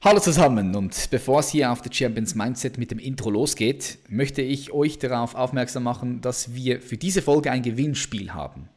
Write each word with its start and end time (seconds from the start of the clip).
Hallo 0.00 0.20
zusammen 0.20 0.76
und 0.76 1.10
bevor 1.10 1.40
es 1.40 1.48
hier 1.48 1.72
auf 1.72 1.80
The 1.82 1.90
Champions 1.92 2.36
Mindset 2.36 2.78
mit 2.78 2.92
dem 2.92 3.00
Intro 3.00 3.30
losgeht, 3.30 3.98
möchte 4.08 4.42
ich 4.42 4.72
euch 4.72 5.00
darauf 5.00 5.34
aufmerksam 5.34 5.82
machen, 5.82 6.20
dass 6.20 6.54
wir 6.54 6.80
für 6.80 6.96
diese 6.96 7.20
Folge 7.20 7.50
ein 7.50 7.62
Gewinnspiel 7.62 8.32
haben. 8.32 8.68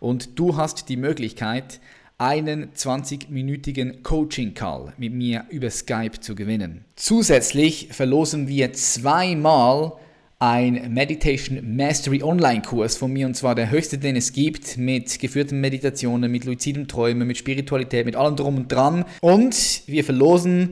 Und 0.00 0.38
du 0.38 0.58
hast 0.58 0.90
die 0.90 0.98
Möglichkeit, 0.98 1.80
einen 2.18 2.74
20-minütigen 2.74 4.02
Coaching-Call 4.02 4.92
mit 4.98 5.14
mir 5.14 5.46
über 5.48 5.70
Skype 5.70 6.20
zu 6.20 6.34
gewinnen. 6.34 6.84
Zusätzlich 6.94 7.88
verlosen 7.92 8.46
wir 8.46 8.74
zweimal 8.74 9.92
ein 10.40 10.94
Meditation 10.94 11.76
Mastery 11.76 12.22
Online-Kurs 12.22 12.96
von 12.96 13.12
mir 13.12 13.26
und 13.26 13.34
zwar 13.34 13.54
der 13.54 13.70
höchste, 13.70 13.98
den 13.98 14.16
es 14.16 14.32
gibt, 14.32 14.78
mit 14.78 15.18
geführten 15.18 15.60
Meditationen, 15.60 16.32
mit 16.32 16.46
luzidem 16.46 16.88
Träumen, 16.88 17.28
mit 17.28 17.36
Spiritualität, 17.36 18.06
mit 18.06 18.16
allem 18.16 18.36
drum 18.36 18.56
und 18.56 18.72
dran. 18.72 19.04
Und 19.20 19.82
wir 19.86 20.02
verlosen 20.02 20.70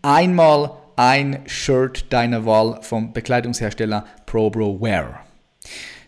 einmal 0.00 0.72
ein 0.96 1.40
Shirt 1.44 2.06
deiner 2.10 2.46
Wahl 2.46 2.78
vom 2.80 3.12
Bekleidungshersteller 3.12 4.06
ProBro 4.24 4.80
Wear. 4.80 5.20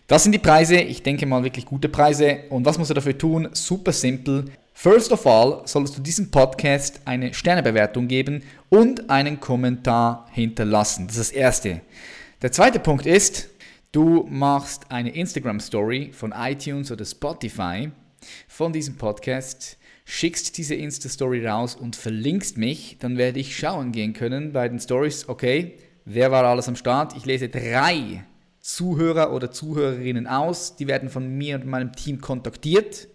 Das 0.07 0.23
sind 0.23 0.31
die 0.31 0.39
Preise, 0.39 0.77
ich 0.77 1.03
denke 1.03 1.27
mal 1.27 1.43
wirklich 1.43 1.65
gute 1.65 1.89
Preise. 1.89 2.39
Und 2.49 2.65
was 2.65 2.79
musst 2.79 2.89
du 2.89 2.95
dafür 2.95 3.17
tun? 3.17 3.49
Super 3.53 3.91
simpel. 3.91 4.45
First 4.73 5.11
of 5.11 5.27
all 5.27 5.61
solltest 5.65 5.99
du 5.99 6.01
diesem 6.01 6.31
Podcast 6.31 7.01
eine 7.05 7.31
Sternebewertung 7.35 8.07
geben 8.07 8.41
und 8.69 9.11
einen 9.11 9.39
Kommentar 9.39 10.27
hinterlassen. 10.31 11.05
Das 11.05 11.17
ist 11.17 11.29
das 11.29 11.37
Erste. 11.37 11.81
Der 12.43 12.51
zweite 12.51 12.81
Punkt 12.81 13.05
ist, 13.05 13.47
du 13.93 14.27
machst 14.29 14.91
eine 14.91 15.15
Instagram 15.15 15.61
Story 15.61 16.11
von 16.11 16.33
iTunes 16.37 16.91
oder 16.91 17.05
Spotify 17.05 17.89
von 18.49 18.73
diesem 18.73 18.97
Podcast, 18.97 19.77
schickst 20.03 20.57
diese 20.57 20.75
Insta 20.75 21.07
Story 21.07 21.47
raus 21.47 21.73
und 21.73 21.95
verlinkst 21.95 22.57
mich, 22.57 22.97
dann 22.99 23.17
werde 23.17 23.39
ich 23.39 23.57
schauen 23.57 23.93
gehen 23.93 24.11
können 24.11 24.51
bei 24.51 24.67
den 24.67 24.81
Stories, 24.81 25.29
okay, 25.29 25.77
wer 26.03 26.31
war 26.31 26.43
alles 26.43 26.67
am 26.67 26.75
Start? 26.75 27.15
Ich 27.15 27.23
lese 27.23 27.47
drei 27.47 28.25
Zuhörer 28.59 29.31
oder 29.31 29.49
Zuhörerinnen 29.49 30.27
aus, 30.27 30.75
die 30.75 30.87
werden 30.87 31.07
von 31.07 31.37
mir 31.37 31.55
und 31.55 31.65
meinem 31.65 31.93
Team 31.93 32.19
kontaktiert. 32.19 33.07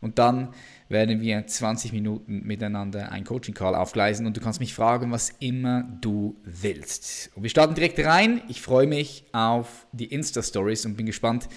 Und 0.00 0.18
dann 0.18 0.48
werden 0.88 1.20
wir 1.20 1.46
20 1.46 1.92
Minuten 1.92 2.42
miteinander 2.44 3.10
ein 3.10 3.24
Coaching-Call 3.24 3.74
aufgleisen 3.74 4.26
und 4.26 4.36
du 4.36 4.40
kannst 4.40 4.60
mich 4.60 4.74
fragen, 4.74 5.10
was 5.10 5.30
immer 5.40 5.82
du 6.00 6.36
willst. 6.44 7.30
Und 7.34 7.42
wir 7.42 7.50
starten 7.50 7.74
direkt 7.74 7.98
rein. 8.04 8.42
Ich 8.48 8.62
freue 8.62 8.86
mich 8.86 9.24
auf 9.32 9.86
die 9.92 10.06
Insta-Stories 10.06 10.86
und 10.86 10.96
bin 10.96 11.06
gespannt, 11.06 11.48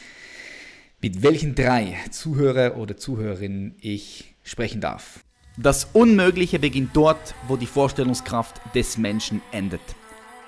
mit 1.02 1.22
welchen 1.22 1.56
drei 1.56 1.96
Zuhörer 2.12 2.78
oder 2.78 2.98
Zuhörerinnen 2.98 3.76
ich 3.80 4.36
sprechen 4.44 4.82
darf. 4.82 5.24
Das 5.58 5.86
Unmögliche 5.94 6.60
beginnt 6.60 6.96
dort, 6.96 7.36
wo 7.48 7.58
die 7.58 7.66
Vorstellungskraft 7.66 8.62
des 8.74 8.98
Menschen 8.98 9.42
endet. 9.52 9.82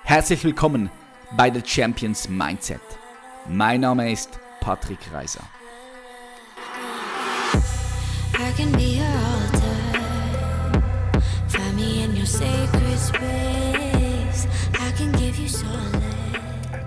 Herzlich 0.03 0.43
willkommen 0.43 0.89
bei 1.38 1.51
The 1.51 1.61
Champions 1.66 2.29
Mindset. 2.29 2.81
Mein 3.47 3.81
Name 3.81 4.11
ist 4.11 4.39
Patrick 4.59 4.99
Reiser. 5.11 5.43
I 8.42 8.52
can. 8.53 8.72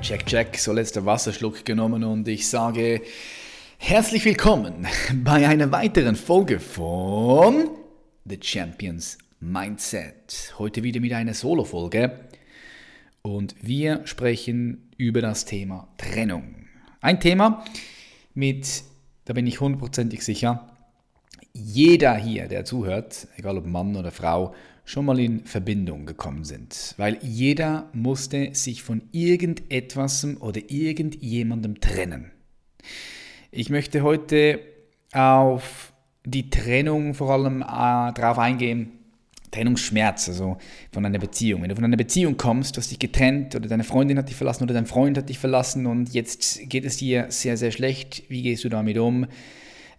Check, 0.05 0.27
check. 0.27 0.59
So 0.59 0.75
letzter 0.75 1.07
Wasserschluck 1.07 1.65
genommen 1.65 2.05
und 2.05 2.29
ich 2.29 2.47
sage 2.47 3.01
herzlich 3.79 4.23
willkommen 4.27 4.87
bei 5.25 5.49
einer 5.49 5.73
weiteren 5.73 6.15
Folge 6.15 6.61
von 6.61 7.71
The 8.27 8.39
Champions 8.39 9.17
Mindset. 9.41 10.53
Heute 10.59 10.83
wieder 10.83 11.01
mit 11.01 11.15
einer 11.15 11.33
Solo-Folge 11.33 12.21
und 13.23 13.55
wir 13.63 14.07
sprechen 14.07 14.91
über 14.99 15.23
das 15.23 15.47
Thema 15.47 15.89
Trennung. 15.97 16.67
Ein 17.01 17.19
Thema 17.19 17.65
mit, 18.35 18.85
da 19.25 19.33
bin 19.33 19.47
ich 19.47 19.59
hundertprozentig 19.59 20.23
sicher, 20.23 20.73
jeder 21.55 22.17
hier, 22.17 22.48
der 22.48 22.65
zuhört, 22.65 23.29
egal 23.37 23.57
ob 23.57 23.67
Mann 23.67 23.97
oder 23.97 24.11
Frau, 24.11 24.55
schon 24.85 25.07
mal 25.07 25.19
in 25.19 25.47
Verbindung 25.47 26.05
gekommen 26.05 26.45
sind. 26.45 26.95
Weil 26.98 27.19
jeder 27.23 27.89
musste 27.92 28.55
sich 28.55 28.83
von 28.83 29.03
irgendetwas 29.13 30.27
oder 30.41 30.61
irgendjemandem 30.69 31.81
trennen. 31.81 32.33
Ich 33.51 33.70
möchte 33.70 34.03
heute 34.03 34.61
auf 35.13 35.93
die 36.25 36.51
Trennung 36.51 37.14
vor 37.14 37.31
allem 37.31 37.63
äh, 37.63 37.64
darauf 38.13 38.39
eingehen, 38.39 38.93
Trennungsschmerz, 39.53 40.29
also 40.29 40.59
von 40.91 41.07
einer 41.07 41.20
Beziehung. 41.20 41.63
Wenn 41.63 41.69
du 41.69 41.77
von 41.77 41.85
einer 41.85 41.97
Beziehung 41.97 42.37
kommst, 42.37 42.77
du 42.77 42.81
hast 42.81 42.91
dich 42.91 42.98
getrennt 42.98 43.55
oder 43.55 43.69
deine 43.69 43.85
Freundin 43.85 44.19
hat 44.19 44.29
dich 44.29 44.35
verlassen 44.35 44.64
oder 44.64 44.75
dein 44.75 44.87
Freund 44.87 45.17
hat 45.17 45.29
dich 45.29 45.39
verlassen 45.39 45.87
und 45.87 46.13
jetzt 46.13 46.69
geht 46.69 46.85
es 46.85 46.97
dir 46.97 47.27
sehr, 47.29 47.57
sehr 47.57 47.70
schlecht, 47.70 48.25
wie 48.29 48.43
gehst 48.43 48.64
du 48.64 48.69
damit 48.69 48.98
um? 48.98 49.27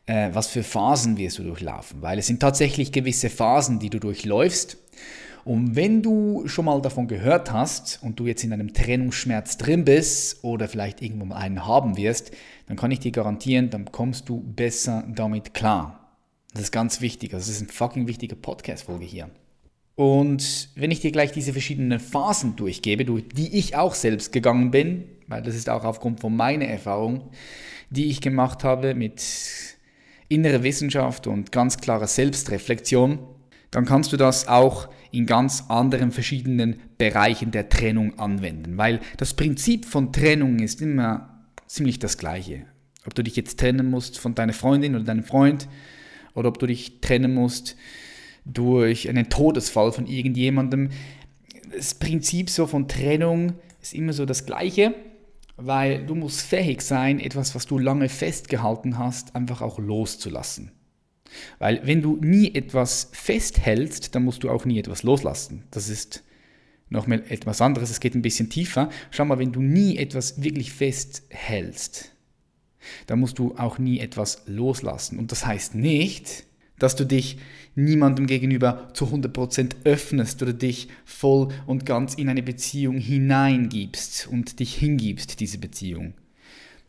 Äh, 0.06 0.30
was 0.34 0.48
für 0.48 0.64
Phasen 0.64 1.18
wirst 1.18 1.40
du 1.40 1.44
durchlaufen, 1.44 2.02
weil 2.02 2.20
es 2.20 2.28
sind 2.28 2.40
tatsächlich 2.40 2.92
gewisse 2.92 3.30
Phasen, 3.30 3.80
die 3.80 3.90
du 3.90 4.00
durchläufst. 4.00 4.78
Und 5.44 5.76
wenn 5.76 6.02
du 6.02 6.48
schon 6.48 6.66
mal 6.66 6.82
davon 6.82 7.08
gehört 7.08 7.52
hast 7.52 8.00
und 8.02 8.20
du 8.20 8.26
jetzt 8.26 8.44
in 8.44 8.52
einem 8.52 8.74
Trennungsschmerz 8.74 9.58
drin 9.58 9.86
bist 9.86 10.44
oder 10.44 10.68
vielleicht 10.68 11.04
irgendwo 11.04 11.26
mal 11.26 11.38
einen 11.38 11.68
haben 11.68 11.98
wirst, 11.98 12.32
dann 12.68 12.78
kann 12.78 12.90
ich 12.90 13.00
dir 13.00 13.12
garantieren, 13.12 13.70
dann 13.70 13.92
kommst 13.92 14.28
du 14.28 14.42
besser 14.42 15.08
damit 15.08 15.54
klar. 15.54 16.06
Das 16.54 16.64
ist 16.64 16.72
ganz 16.72 17.00
wichtig. 17.00 17.34
Also 17.34 17.48
das 17.48 17.58
ist 17.58 17.62
eine 17.62 17.72
fucking 17.72 18.08
wichtige 18.08 18.36
Podcast-Folge 18.36 19.06
hier. 19.06 19.30
Und 19.96 20.70
wenn 20.76 20.92
ich 20.92 21.02
dir 21.02 21.12
gleich 21.12 21.32
diese 21.32 21.54
verschiedenen 21.54 22.00
Phasen 22.00 22.56
durchgebe, 22.56 23.06
durch 23.06 23.28
die 23.30 23.58
ich 23.58 23.76
auch 23.76 23.94
selbst 23.94 24.32
gegangen 24.32 24.72
bin, 24.72 25.06
weil 25.28 25.42
das 25.42 25.56
ist 25.56 25.70
auch 25.70 25.84
aufgrund 25.84 26.22
von 26.22 26.36
meiner 26.36 26.66
Erfahrung, 26.66 27.30
die 27.90 28.06
ich 28.06 28.20
gemacht 28.20 28.64
habe 28.64 28.96
mit 28.96 29.20
innere 30.28 30.64
Wissenschaft 30.64 31.28
und 31.28 31.52
ganz 31.52 31.78
klare 31.78 32.08
Selbstreflexion, 32.08 33.20
dann 33.72 33.86
kannst 33.86 34.14
du 34.14 34.18
das 34.18 34.48
auch 34.48 34.90
in 35.12 35.26
ganz 35.26 35.66
anderen 35.70 36.12
verschiedenen 36.12 36.80
Bereichen 36.98 37.52
der 37.52 37.70
Trennung 37.70 38.20
anwenden, 38.20 38.78
weil 38.78 39.00
das 39.18 39.34
Prinzip 39.34 39.86
von 39.86 40.12
Trennung 40.12 40.60
ist 40.60 40.82
immer 40.82 41.44
ziemlich 41.68 42.00
das 42.00 42.18
gleiche. 42.18 42.66
Ob 43.06 43.14
du 43.14 43.24
dich 43.24 43.36
jetzt 43.36 43.60
trennen 43.60 43.90
musst 43.90 44.18
von 44.18 44.34
deiner 44.34 44.54
Freundin 44.54 44.96
oder 44.96 45.04
deinem 45.04 45.24
Freund 45.24 45.68
oder 46.34 46.50
ob 46.50 46.60
du 46.60 46.68
dich 46.68 47.02
trennen 47.02 47.34
musst 47.34 47.76
durch 48.46 49.10
einen 49.10 49.30
Todesfall 49.30 49.92
von 49.92 50.08
irgendjemandem. 50.08 50.90
Das 51.76 51.96
Prinzip 51.96 52.50
so 52.50 52.68
von 52.68 52.88
Trennung 52.88 53.54
ist 53.82 53.94
immer 53.94 54.14
so 54.14 54.26
das 54.26 54.46
gleiche 54.46 54.96
weil 55.58 56.06
du 56.06 56.16
musst 56.16 56.42
fähig 56.42 56.82
sein, 56.82 57.20
etwas, 57.20 57.56
was 57.56 57.66
du 57.66 57.78
lange 57.78 58.10
festgehalten 58.10 58.98
hast, 58.98 59.36
einfach 59.36 59.62
auch 59.62 59.80
loszulassen. 59.80 60.72
Weil 61.60 61.86
wenn 61.86 62.02
du 62.02 62.18
nie 62.18 62.54
etwas 62.54 63.10
festhältst, 63.14 64.16
dann 64.16 64.24
musst 64.24 64.44
du 64.44 64.50
auch 64.50 64.66
nie 64.66 64.80
etwas 64.80 65.04
loslassen. 65.04 65.64
Das 65.72 65.90
ist 65.90 66.24
nochmal 66.90 67.24
etwas 67.30 67.62
anderes, 67.62 67.90
es 67.90 68.00
geht 68.00 68.16
ein 68.16 68.22
bisschen 68.22 68.50
tiefer. 68.50 68.90
Schau 69.12 69.26
mal, 69.26 69.40
wenn 69.40 69.52
du 69.52 69.62
nie 69.62 69.98
etwas 69.98 70.42
wirklich 70.42 70.72
festhältst, 70.72 72.12
dann 73.08 73.20
musst 73.20 73.40
du 73.40 73.56
auch 73.58 73.80
nie 73.80 74.00
etwas 74.00 74.44
loslassen. 74.46 75.20
Und 75.20 75.32
das 75.32 75.46
heißt 75.46 75.76
nicht, 75.76 76.46
dass 76.80 76.96
du 76.96 77.06
dich 77.06 77.38
niemandem 77.76 78.28
gegenüber 78.28 78.90
zu 78.94 79.06
100% 79.06 79.76
öffnest 79.84 80.42
oder 80.42 80.54
dich 80.54 80.88
voll 81.04 81.50
und 81.66 81.86
ganz 81.86 82.16
in 82.16 82.30
eine 82.30 82.44
Beziehung 82.44 82.98
hineingibst 82.98 84.28
und 84.28 84.60
dich 84.60 84.76
hingibst, 84.76 85.40
diese 85.40 85.58
Beziehung. 85.58 86.14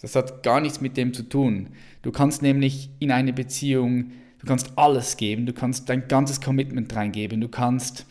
Das 0.00 0.14
hat 0.14 0.42
gar 0.42 0.60
nichts 0.60 0.80
mit 0.80 0.96
dem 0.96 1.12
zu 1.12 1.22
tun. 1.22 1.68
Du 2.02 2.12
kannst 2.12 2.42
nämlich 2.42 2.90
in 2.98 3.10
eine 3.10 3.32
Beziehung, 3.32 4.12
du 4.38 4.46
kannst 4.46 4.72
alles 4.76 5.16
geben, 5.16 5.46
du 5.46 5.52
kannst 5.52 5.88
dein 5.88 6.06
ganzes 6.08 6.40
Commitment 6.40 6.94
reingeben, 6.94 7.40
du 7.40 7.48
kannst 7.48 8.06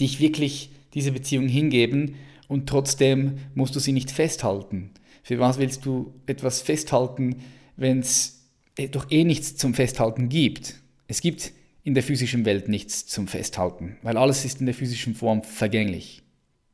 dich 0.00 0.20
wirklich 0.20 0.70
diese 0.94 1.12
Beziehung 1.12 1.46
hingeben 1.46 2.14
und 2.48 2.68
trotzdem 2.68 3.34
musst 3.54 3.76
du 3.76 3.80
sie 3.80 3.92
nicht 3.92 4.10
festhalten. 4.10 4.90
Für 5.22 5.38
was 5.38 5.58
willst 5.58 5.84
du 5.84 6.14
etwas 6.26 6.62
festhalten, 6.62 7.36
wenn 7.76 8.00
es 8.00 8.37
doch 8.86 9.10
eh 9.10 9.24
nichts 9.24 9.56
zum 9.56 9.74
Festhalten 9.74 10.28
gibt? 10.28 10.76
Es 11.06 11.20
gibt 11.20 11.52
in 11.82 11.94
der 11.94 12.02
physischen 12.02 12.44
Welt 12.44 12.68
nichts 12.68 13.06
zum 13.06 13.28
Festhalten, 13.28 13.96
weil 14.02 14.16
alles 14.16 14.44
ist 14.44 14.60
in 14.60 14.66
der 14.66 14.74
physischen 14.74 15.14
Form 15.14 15.42
vergänglich. 15.42 16.22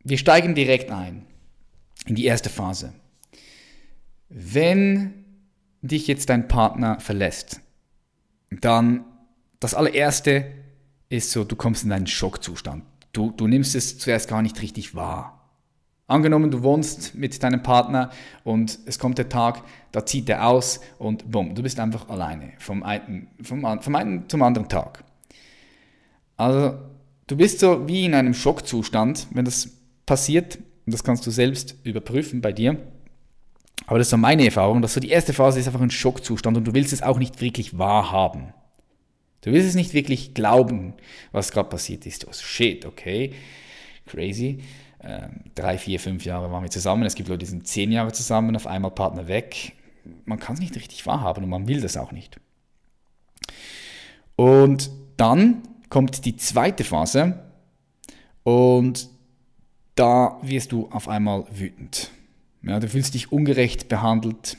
Wir 0.02 0.18
steigen 0.18 0.54
direkt 0.54 0.90
ein 0.90 1.24
in 2.06 2.14
die 2.14 2.24
erste 2.24 2.50
Phase. 2.50 2.92
Wenn 4.28 5.24
dich 5.82 6.06
jetzt 6.06 6.28
dein 6.28 6.48
Partner 6.48 7.00
verlässt, 7.00 7.60
dann 8.50 9.04
das 9.60 9.74
allererste 9.74 10.46
ist 11.08 11.30
so, 11.30 11.44
du 11.44 11.56
kommst 11.56 11.84
in 11.84 11.92
einen 11.92 12.06
Schockzustand. 12.06 12.84
Du, 13.12 13.30
du 13.30 13.46
nimmst 13.46 13.74
es 13.74 13.98
zuerst 13.98 14.28
gar 14.28 14.42
nicht 14.42 14.60
richtig 14.60 14.94
wahr. 14.94 15.33
Angenommen, 16.06 16.50
du 16.50 16.62
wohnst 16.62 17.14
mit 17.14 17.42
deinem 17.42 17.62
Partner 17.62 18.10
und 18.44 18.78
es 18.84 18.98
kommt 18.98 19.16
der 19.16 19.30
Tag, 19.30 19.62
da 19.90 20.04
zieht 20.04 20.28
er 20.28 20.46
aus 20.46 20.80
und 20.98 21.30
bumm, 21.30 21.54
du 21.54 21.62
bist 21.62 21.80
einfach 21.80 22.08
alleine 22.10 22.52
vom 22.58 22.82
einen, 22.82 23.28
vom, 23.42 23.80
vom 23.80 23.94
einen 23.94 24.28
zum 24.28 24.42
anderen 24.42 24.68
Tag. 24.68 25.02
Also 26.36 26.78
du 27.26 27.36
bist 27.36 27.60
so 27.60 27.88
wie 27.88 28.04
in 28.04 28.14
einem 28.14 28.34
Schockzustand, 28.34 29.28
wenn 29.30 29.46
das 29.46 29.70
passiert, 30.04 30.58
und 30.84 30.92
das 30.92 31.04
kannst 31.04 31.26
du 31.26 31.30
selbst 31.30 31.76
überprüfen 31.84 32.42
bei 32.42 32.52
dir. 32.52 32.76
Aber 33.86 33.98
das 33.98 34.08
ist 34.08 34.10
so 34.10 34.18
meine 34.18 34.44
Erfahrung, 34.44 34.82
dass 34.82 34.94
so 34.94 35.00
die 35.00 35.08
erste 35.08 35.32
Phase 35.32 35.58
ist 35.58 35.66
einfach 35.66 35.80
ein 35.80 35.90
Schockzustand 35.90 36.56
und 36.56 36.64
du 36.64 36.74
willst 36.74 36.92
es 36.92 37.02
auch 37.02 37.18
nicht 37.18 37.40
wirklich 37.40 37.78
wahrhaben. 37.78 38.52
Du 39.40 39.52
willst 39.52 39.68
es 39.68 39.74
nicht 39.74 39.94
wirklich 39.94 40.34
glauben, 40.34 40.94
was 41.32 41.52
gerade 41.52 41.68
passiert 41.68 42.06
ist. 42.06 42.26
Oh 42.26 42.32
shit, 42.32 42.84
okay, 42.84 43.32
crazy. 44.06 44.60
Ähm, 45.06 45.40
drei, 45.54 45.76
vier, 45.76 46.00
fünf 46.00 46.24
Jahre 46.24 46.50
waren 46.50 46.62
wir 46.62 46.70
zusammen. 46.70 47.04
Es 47.04 47.14
gibt 47.14 47.28
Leute, 47.28 47.40
die 47.40 47.46
sind 47.46 47.66
zehn 47.66 47.92
Jahre 47.92 48.12
zusammen, 48.12 48.56
auf 48.56 48.66
einmal 48.66 48.90
Partner 48.90 49.28
weg. 49.28 49.72
Man 50.24 50.38
kann 50.38 50.54
es 50.54 50.60
nicht 50.60 50.74
richtig 50.76 51.04
wahrhaben 51.06 51.44
und 51.44 51.50
man 51.50 51.68
will 51.68 51.80
das 51.80 51.96
auch 51.96 52.12
nicht. 52.12 52.40
Und 54.36 54.90
dann 55.16 55.62
kommt 55.90 56.24
die 56.24 56.36
zweite 56.36 56.84
Phase 56.84 57.44
und 58.42 59.08
da 59.94 60.38
wirst 60.42 60.72
du 60.72 60.88
auf 60.90 61.08
einmal 61.08 61.44
wütend. 61.52 62.10
Ja, 62.62 62.80
du 62.80 62.88
fühlst 62.88 63.14
dich 63.14 63.30
ungerecht 63.30 63.88
behandelt. 63.88 64.56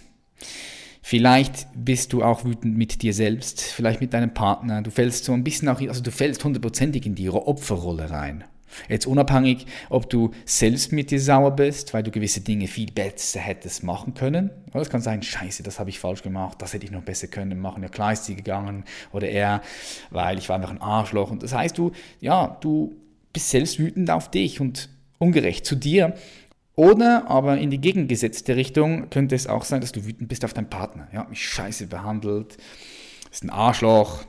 Vielleicht 1.01 1.67
bist 1.75 2.13
du 2.13 2.23
auch 2.23 2.45
wütend 2.45 2.77
mit 2.77 3.01
dir 3.01 3.13
selbst, 3.13 3.61
vielleicht 3.61 4.01
mit 4.01 4.13
deinem 4.13 4.33
Partner. 4.33 4.81
Du 4.81 4.91
fällst 4.91 5.25
so 5.25 5.33
ein 5.33 5.43
bisschen 5.43 5.69
auch, 5.69 5.79
also 5.81 6.01
du 6.01 6.11
fällst 6.11 6.43
hundertprozentig 6.43 7.05
in 7.05 7.15
die 7.15 7.29
Opferrolle 7.29 8.09
rein. 8.09 8.43
Jetzt 8.89 9.07
unabhängig, 9.07 9.65
ob 9.89 10.09
du 10.09 10.31
selbst 10.45 10.91
mit 10.91 11.11
dir 11.11 11.19
sauer 11.19 11.51
bist, 11.51 11.93
weil 11.93 12.03
du 12.03 12.11
gewisse 12.11 12.41
Dinge 12.41 12.67
viel 12.67 12.91
besser 12.91 13.39
hättest 13.39 13.83
machen 13.83 14.13
können. 14.13 14.49
Oder 14.71 14.81
es 14.81 14.89
kann 14.89 15.01
sein, 15.01 15.23
scheiße, 15.23 15.63
das 15.63 15.79
habe 15.79 15.89
ich 15.89 15.99
falsch 15.99 16.23
gemacht, 16.23 16.61
das 16.61 16.73
hätte 16.73 16.85
ich 16.85 16.91
noch 16.91 17.03
besser 17.03 17.27
können 17.27 17.59
machen. 17.59 17.83
Ja, 17.83 17.89
klar 17.89 18.13
ist 18.13 18.25
sie 18.25 18.35
gegangen. 18.35 18.83
Oder 19.11 19.29
er, 19.29 19.61
weil 20.09 20.37
ich 20.37 20.49
war 20.49 20.55
einfach 20.55 20.71
ein 20.71 20.81
Arschloch. 20.81 21.31
Und 21.31 21.43
das 21.43 21.53
heißt, 21.53 21.77
du, 21.77 21.91
ja, 22.19 22.57
du 22.61 22.95
bist 23.33 23.49
selbst 23.49 23.79
wütend 23.79 24.09
auf 24.09 24.31
dich 24.31 24.61
und 24.61 24.89
ungerecht 25.17 25.65
zu 25.65 25.75
dir. 25.75 26.15
Oder 26.75 27.29
aber 27.29 27.57
in 27.57 27.69
die 27.69 27.79
gegengesetzte 27.79 28.55
Richtung 28.55 29.09
könnte 29.09 29.35
es 29.35 29.47
auch 29.47 29.63
sein, 29.63 29.81
dass 29.81 29.93
du 29.93 30.05
wütend 30.05 30.27
bist 30.27 30.43
auf 30.43 30.53
deinen 30.53 30.69
Partner. 30.69 31.07
Ja, 31.13 31.19
hat 31.19 31.29
mich 31.29 31.47
scheiße 31.47 31.87
behandelt, 31.87 32.57
ist 33.31 33.43
ein 33.43 33.49
Arschloch, 33.49 34.25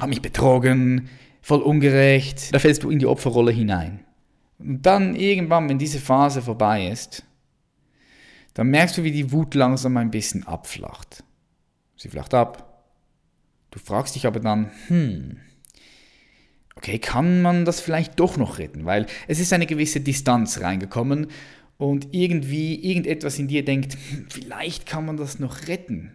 hat 0.00 0.08
mich 0.08 0.20
betrogen, 0.20 1.08
voll 1.46 1.62
ungerecht. 1.62 2.52
Da 2.52 2.58
fällst 2.58 2.82
du 2.82 2.90
in 2.90 2.98
die 2.98 3.06
Opferrolle 3.06 3.52
hinein. 3.52 4.00
Und 4.58 4.84
dann 4.84 5.14
irgendwann, 5.14 5.68
wenn 5.68 5.78
diese 5.78 6.00
Phase 6.00 6.42
vorbei 6.42 6.88
ist, 6.88 7.22
dann 8.54 8.66
merkst 8.66 8.98
du, 8.98 9.04
wie 9.04 9.12
die 9.12 9.30
Wut 9.30 9.54
langsam 9.54 9.96
ein 9.96 10.10
bisschen 10.10 10.44
abflacht. 10.44 11.22
Sie 11.96 12.08
flacht 12.08 12.34
ab. 12.34 12.82
Du 13.70 13.78
fragst 13.78 14.16
dich 14.16 14.26
aber 14.26 14.40
dann, 14.40 14.72
hm, 14.88 15.36
okay, 16.74 16.98
kann 16.98 17.42
man 17.42 17.64
das 17.64 17.80
vielleicht 17.80 18.18
doch 18.18 18.36
noch 18.36 18.58
retten? 18.58 18.84
Weil 18.84 19.06
es 19.28 19.38
ist 19.38 19.52
eine 19.52 19.66
gewisse 19.66 20.00
Distanz 20.00 20.60
reingekommen 20.62 21.28
und 21.76 22.08
irgendwie 22.10 22.74
irgendetwas 22.74 23.38
in 23.38 23.46
dir 23.46 23.64
denkt, 23.64 23.96
hm, 24.10 24.26
vielleicht 24.30 24.84
kann 24.84 25.06
man 25.06 25.16
das 25.16 25.38
noch 25.38 25.68
retten. 25.68 26.10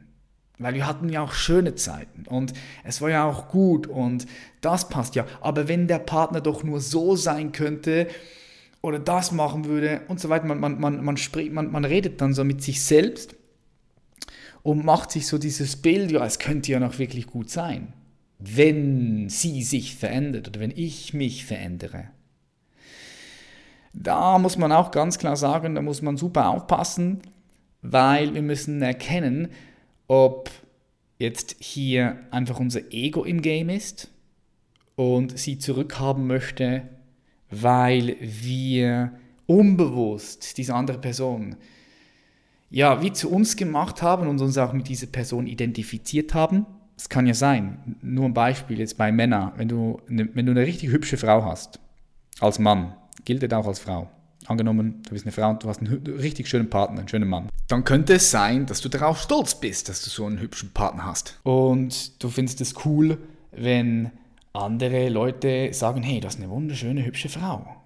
Weil 0.61 0.75
wir 0.75 0.87
hatten 0.87 1.09
ja 1.09 1.21
auch 1.21 1.33
schöne 1.33 1.75
Zeiten 1.75 2.25
und 2.27 2.53
es 2.83 3.01
war 3.01 3.09
ja 3.09 3.25
auch 3.25 3.47
gut 3.47 3.87
und 3.87 4.25
das 4.61 4.89
passt 4.89 5.15
ja. 5.15 5.25
Aber 5.41 5.67
wenn 5.67 5.87
der 5.87 5.99
Partner 5.99 6.41
doch 6.41 6.63
nur 6.63 6.79
so 6.79 7.15
sein 7.15 7.51
könnte 7.51 8.07
oder 8.81 8.99
das 8.99 9.31
machen 9.31 9.65
würde 9.65 10.01
und 10.07 10.19
so 10.19 10.29
weiter, 10.29 10.45
man, 10.45 10.59
man, 10.59 10.79
man, 10.79 11.03
man, 11.03 11.17
spricht, 11.17 11.51
man, 11.51 11.71
man 11.71 11.85
redet 11.85 12.21
dann 12.21 12.33
so 12.33 12.43
mit 12.43 12.61
sich 12.61 12.83
selbst 12.83 13.35
und 14.63 14.85
macht 14.85 15.11
sich 15.11 15.27
so 15.27 15.37
dieses 15.37 15.75
Bild, 15.75 16.11
ja, 16.11 16.25
es 16.25 16.39
könnte 16.39 16.71
ja 16.71 16.79
noch 16.79 16.99
wirklich 16.99 17.27
gut 17.27 17.49
sein, 17.49 17.93
wenn 18.39 19.29
sie 19.29 19.63
sich 19.63 19.95
verändert 19.95 20.47
oder 20.49 20.59
wenn 20.59 20.73
ich 20.75 21.13
mich 21.13 21.45
verändere. 21.45 22.09
Da 23.93 24.39
muss 24.39 24.57
man 24.57 24.71
auch 24.71 24.91
ganz 24.91 25.17
klar 25.17 25.35
sagen, 25.35 25.75
da 25.75 25.81
muss 25.81 26.01
man 26.01 26.17
super 26.17 26.49
aufpassen, 26.49 27.21
weil 27.81 28.33
wir 28.33 28.41
müssen 28.41 28.81
erkennen, 28.81 29.49
ob 30.11 30.51
jetzt 31.19 31.55
hier 31.59 32.19
einfach 32.31 32.59
unser 32.59 32.91
Ego 32.91 33.23
im 33.23 33.41
Game 33.41 33.69
ist 33.69 34.11
und 34.97 35.39
sie 35.39 35.57
zurückhaben 35.57 36.27
möchte, 36.27 36.81
weil 37.49 38.17
wir 38.19 39.13
unbewusst 39.45 40.57
diese 40.57 40.75
andere 40.75 40.97
Person 40.97 41.55
ja 42.69 43.01
wie 43.01 43.13
zu 43.13 43.31
uns 43.31 43.55
gemacht 43.55 44.01
haben 44.01 44.27
und 44.27 44.41
uns 44.41 44.57
auch 44.57 44.73
mit 44.73 44.89
dieser 44.89 45.07
Person 45.07 45.47
identifiziert 45.47 46.33
haben. 46.33 46.65
Es 46.97 47.07
kann 47.07 47.25
ja 47.25 47.33
sein, 47.33 47.95
nur 48.01 48.25
ein 48.25 48.33
Beispiel 48.33 48.79
jetzt 48.79 48.97
bei 48.97 49.13
Männern, 49.13 49.53
wenn 49.55 49.69
du, 49.69 50.01
wenn 50.07 50.45
du 50.45 50.51
eine 50.51 50.65
richtig 50.65 50.89
hübsche 50.89 51.15
Frau 51.15 51.45
hast, 51.45 51.79
als 52.41 52.59
Mann, 52.59 52.97
gilt 53.23 53.43
das 53.43 53.53
auch 53.53 53.65
als 53.65 53.79
Frau. 53.79 54.09
Angenommen, 54.47 55.01
du 55.03 55.11
bist 55.11 55.25
eine 55.25 55.31
Frau 55.31 55.49
und 55.49 55.63
du 55.63 55.69
hast 55.69 55.81
einen 55.81 56.03
richtig 56.07 56.47
schönen 56.47 56.69
Partner, 56.69 56.99
einen 56.99 57.07
schönen 57.07 57.29
Mann 57.29 57.49
dann 57.71 57.85
könnte 57.85 58.15
es 58.15 58.29
sein, 58.29 58.65
dass 58.65 58.81
du 58.81 58.89
darauf 58.89 59.21
stolz 59.21 59.55
bist, 59.55 59.87
dass 59.87 60.03
du 60.03 60.09
so 60.09 60.25
einen 60.25 60.39
hübschen 60.39 60.71
Partner 60.71 61.05
hast. 61.05 61.39
Und 61.43 62.21
du 62.21 62.29
findest 62.29 62.59
es 62.59 62.85
cool, 62.85 63.17
wenn 63.51 64.11
andere 64.51 65.07
Leute 65.07 65.69
sagen, 65.73 66.03
hey, 66.03 66.19
das 66.19 66.35
ist 66.35 66.41
eine 66.41 66.49
wunderschöne, 66.49 67.05
hübsche 67.05 67.29
Frau. 67.29 67.80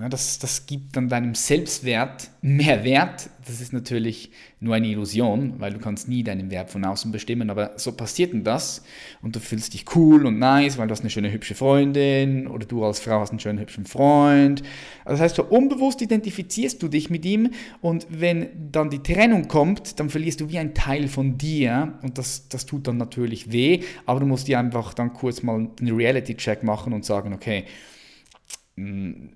Ja, 0.00 0.08
das, 0.08 0.38
das 0.38 0.64
gibt 0.64 0.96
dann 0.96 1.10
deinem 1.10 1.34
Selbstwert 1.34 2.30
mehr 2.40 2.84
Wert. 2.84 3.28
Das 3.46 3.60
ist 3.60 3.74
natürlich 3.74 4.30
nur 4.58 4.74
eine 4.74 4.86
Illusion, 4.86 5.54
weil 5.58 5.74
du 5.74 5.78
kannst 5.78 6.08
nie 6.08 6.22
deinen 6.22 6.50
Wert 6.50 6.70
von 6.70 6.84
außen 6.84 7.12
bestimmen. 7.12 7.50
Aber 7.50 7.72
so 7.76 7.92
passiert 7.92 8.32
denn 8.32 8.42
das 8.42 8.82
und 9.20 9.36
du 9.36 9.40
fühlst 9.40 9.74
dich 9.74 9.84
cool 9.94 10.24
und 10.24 10.38
nice, 10.38 10.78
weil 10.78 10.86
du 10.86 10.92
hast 10.92 11.00
eine 11.00 11.10
schöne 11.10 11.30
hübsche 11.30 11.54
Freundin 11.54 12.46
oder 12.46 12.64
du 12.66 12.82
als 12.82 13.00
Frau 13.00 13.20
hast 13.20 13.30
einen 13.30 13.40
schönen 13.40 13.58
hübschen 13.58 13.84
Freund. 13.84 14.62
Also 15.04 15.18
das 15.18 15.20
heißt, 15.20 15.36
so 15.36 15.44
unbewusst 15.44 16.00
identifizierst 16.00 16.82
du 16.82 16.88
dich 16.88 17.10
mit 17.10 17.26
ihm 17.26 17.50
und 17.82 18.06
wenn 18.08 18.70
dann 18.72 18.88
die 18.88 19.02
Trennung 19.02 19.48
kommt, 19.48 20.00
dann 20.00 20.08
verlierst 20.08 20.40
du 20.40 20.48
wie 20.48 20.58
ein 20.58 20.72
Teil 20.72 21.08
von 21.08 21.36
dir 21.36 21.98
und 22.02 22.16
das, 22.16 22.48
das 22.48 22.64
tut 22.64 22.86
dann 22.86 22.96
natürlich 22.96 23.52
weh. 23.52 23.80
Aber 24.06 24.20
du 24.20 24.26
musst 24.26 24.48
dir 24.48 24.58
einfach 24.58 24.94
dann 24.94 25.12
kurz 25.12 25.42
mal 25.42 25.56
einen 25.56 25.94
Reality-Check 25.94 26.62
machen 26.62 26.94
und 26.94 27.04
sagen, 27.04 27.34
okay, 27.34 27.64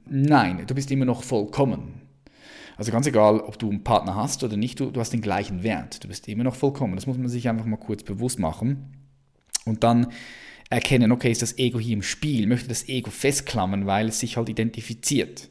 Nein, 0.08 0.64
du 0.66 0.74
bist 0.74 0.90
immer 0.90 1.04
noch 1.04 1.22
vollkommen. 1.22 2.00
Also 2.76 2.90
ganz 2.90 3.06
egal, 3.06 3.40
ob 3.40 3.58
du 3.58 3.70
einen 3.70 3.84
Partner 3.84 4.16
hast 4.16 4.42
oder 4.42 4.56
nicht, 4.56 4.80
du, 4.80 4.90
du 4.90 5.00
hast 5.00 5.12
den 5.12 5.20
gleichen 5.20 5.62
Wert. 5.62 6.02
Du 6.02 6.08
bist 6.08 6.26
immer 6.28 6.44
noch 6.44 6.56
vollkommen. 6.56 6.96
Das 6.96 7.06
muss 7.06 7.18
man 7.18 7.28
sich 7.28 7.48
einfach 7.48 7.66
mal 7.66 7.76
kurz 7.76 8.02
bewusst 8.02 8.38
machen. 8.38 8.94
Und 9.64 9.84
dann 9.84 10.08
erkennen, 10.70 11.12
okay, 11.12 11.30
ist 11.30 11.42
das 11.42 11.58
Ego 11.58 11.78
hier 11.78 11.94
im 11.94 12.02
Spiel? 12.02 12.46
Möchte 12.46 12.68
das 12.68 12.88
Ego 12.88 13.10
festklammern, 13.10 13.86
weil 13.86 14.08
es 14.08 14.20
sich 14.20 14.36
halt 14.36 14.48
identifiziert? 14.48 15.48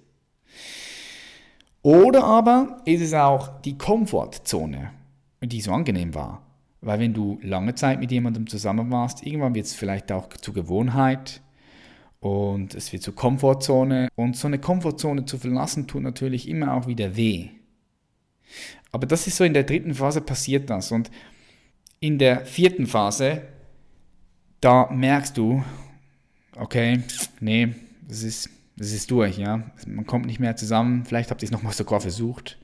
Oder 1.82 2.24
aber 2.24 2.82
ist 2.86 3.02
es 3.02 3.14
auch 3.14 3.62
die 3.62 3.78
Komfortzone, 3.78 4.92
die 5.42 5.62
so 5.62 5.72
angenehm 5.72 6.14
war? 6.14 6.46
Weil 6.82 7.00
wenn 7.00 7.14
du 7.14 7.40
lange 7.42 7.76
Zeit 7.76 8.00
mit 8.00 8.12
jemandem 8.12 8.48
zusammen 8.48 8.92
warst, 8.92 9.26
irgendwann 9.26 9.56
wird 9.56 9.66
es 9.66 9.74
vielleicht 9.74 10.12
auch 10.12 10.28
zur 10.30 10.54
Gewohnheit, 10.54 11.42
und 12.24 12.74
es 12.74 12.94
wird 12.94 13.04
zur 13.04 13.16
Komfortzone. 13.16 14.08
Und 14.16 14.38
so 14.38 14.48
eine 14.48 14.58
Komfortzone 14.58 15.26
zu 15.26 15.38
verlassen, 15.38 15.88
tut 15.88 16.04
natürlich 16.04 16.48
immer 16.48 16.74
auch 16.74 16.88
wieder 16.88 17.18
weh. 17.18 17.50
Aber 18.94 19.06
das 19.06 19.28
ist 19.28 19.36
so, 19.36 19.44
in 19.44 19.54
der 19.54 19.64
dritten 19.64 19.94
Phase 19.94 20.22
passiert 20.22 20.70
das. 20.70 20.94
Und 20.94 21.12
in 22.00 22.18
der 22.20 22.46
vierten 22.46 22.88
Phase, 22.88 23.42
da 24.62 24.90
merkst 24.90 25.36
du, 25.36 25.66
okay, 26.56 27.02
nee, 27.42 27.76
das 28.08 28.24
ist, 28.24 28.50
das 28.78 28.94
ist 28.94 29.12
durch, 29.12 29.38
ja. 29.38 29.70
Man 29.86 30.06
kommt 30.06 30.26
nicht 30.26 30.40
mehr 30.40 30.56
zusammen, 30.56 31.04
vielleicht 31.04 31.30
habt 31.30 31.44
ihr 31.44 31.48
es 31.48 31.52
nochmal 31.52 31.74
sogar 31.74 32.00
versucht. 32.00 32.58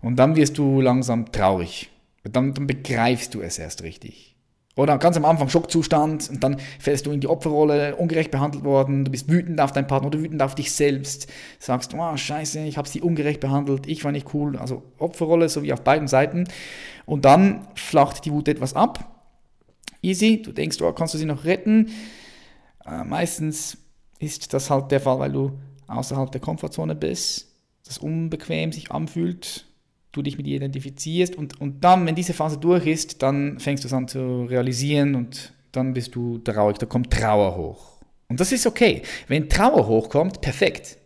Und 0.00 0.16
dann 0.16 0.34
wirst 0.34 0.58
du 0.58 0.80
langsam 0.80 1.30
traurig. 1.30 1.88
Dann, 2.24 2.52
dann 2.52 2.66
begreifst 2.66 3.32
du 3.34 3.42
es 3.42 3.60
erst 3.60 3.84
richtig. 3.84 4.35
Oder 4.76 4.98
ganz 4.98 5.16
am 5.16 5.24
Anfang 5.24 5.48
Schockzustand 5.48 6.28
und 6.28 6.44
dann 6.44 6.58
fällst 6.78 7.06
du 7.06 7.10
in 7.10 7.20
die 7.20 7.28
Opferrolle, 7.28 7.96
ungerecht 7.96 8.30
behandelt 8.30 8.62
worden, 8.62 9.06
du 9.06 9.10
bist 9.10 9.30
wütend 9.30 9.58
auf 9.58 9.72
deinen 9.72 9.86
Partner 9.86 10.08
oder 10.08 10.20
wütend 10.20 10.42
auf 10.42 10.54
dich 10.54 10.70
selbst, 10.70 11.32
sagst, 11.58 11.94
oh 11.94 12.16
scheiße, 12.16 12.60
ich 12.60 12.76
habe 12.76 12.86
sie 12.86 13.00
ungerecht 13.00 13.40
behandelt, 13.40 13.86
ich 13.86 14.04
war 14.04 14.12
nicht 14.12 14.34
cool, 14.34 14.58
also 14.58 14.82
Opferrolle 14.98 15.48
so 15.48 15.62
wie 15.62 15.72
auf 15.72 15.80
beiden 15.80 16.08
Seiten. 16.08 16.44
Und 17.06 17.24
dann 17.24 17.66
flacht 17.74 18.26
die 18.26 18.32
Wut 18.32 18.48
etwas 18.48 18.74
ab, 18.74 19.16
easy, 20.02 20.42
du 20.42 20.52
denkst, 20.52 20.80
oh, 20.82 20.92
kannst 20.92 21.14
du 21.14 21.18
sie 21.18 21.24
noch 21.24 21.44
retten? 21.46 21.90
Äh, 22.84 23.02
meistens 23.04 23.78
ist 24.18 24.52
das 24.52 24.68
halt 24.68 24.90
der 24.90 25.00
Fall, 25.00 25.18
weil 25.18 25.32
du 25.32 25.58
außerhalb 25.86 26.30
der 26.30 26.40
Komfortzone 26.42 26.94
bist, 26.94 27.48
das 27.86 27.96
unbequem 27.96 28.72
sich 28.72 28.90
anfühlt, 28.90 29.66
du 30.16 30.22
dich 30.22 30.38
mit 30.38 30.46
ihr 30.46 30.56
identifizierst 30.56 31.36
und, 31.36 31.60
und 31.60 31.84
dann, 31.84 32.06
wenn 32.06 32.14
diese 32.14 32.34
Phase 32.34 32.58
durch 32.58 32.86
ist, 32.86 33.22
dann 33.22 33.58
fängst 33.58 33.84
du 33.84 33.88
es 33.88 33.92
an 33.92 34.08
zu 34.08 34.44
realisieren 34.44 35.14
und 35.14 35.52
dann 35.72 35.92
bist 35.92 36.14
du 36.14 36.38
traurig, 36.38 36.78
da 36.78 36.86
kommt 36.86 37.12
Trauer 37.12 37.56
hoch. 37.56 37.96
Und 38.28 38.40
das 38.40 38.52
ist 38.52 38.66
okay. 38.66 39.02
Wenn 39.28 39.48
Trauer 39.48 39.86
hochkommt, 39.86 40.40
perfekt. 40.40 40.96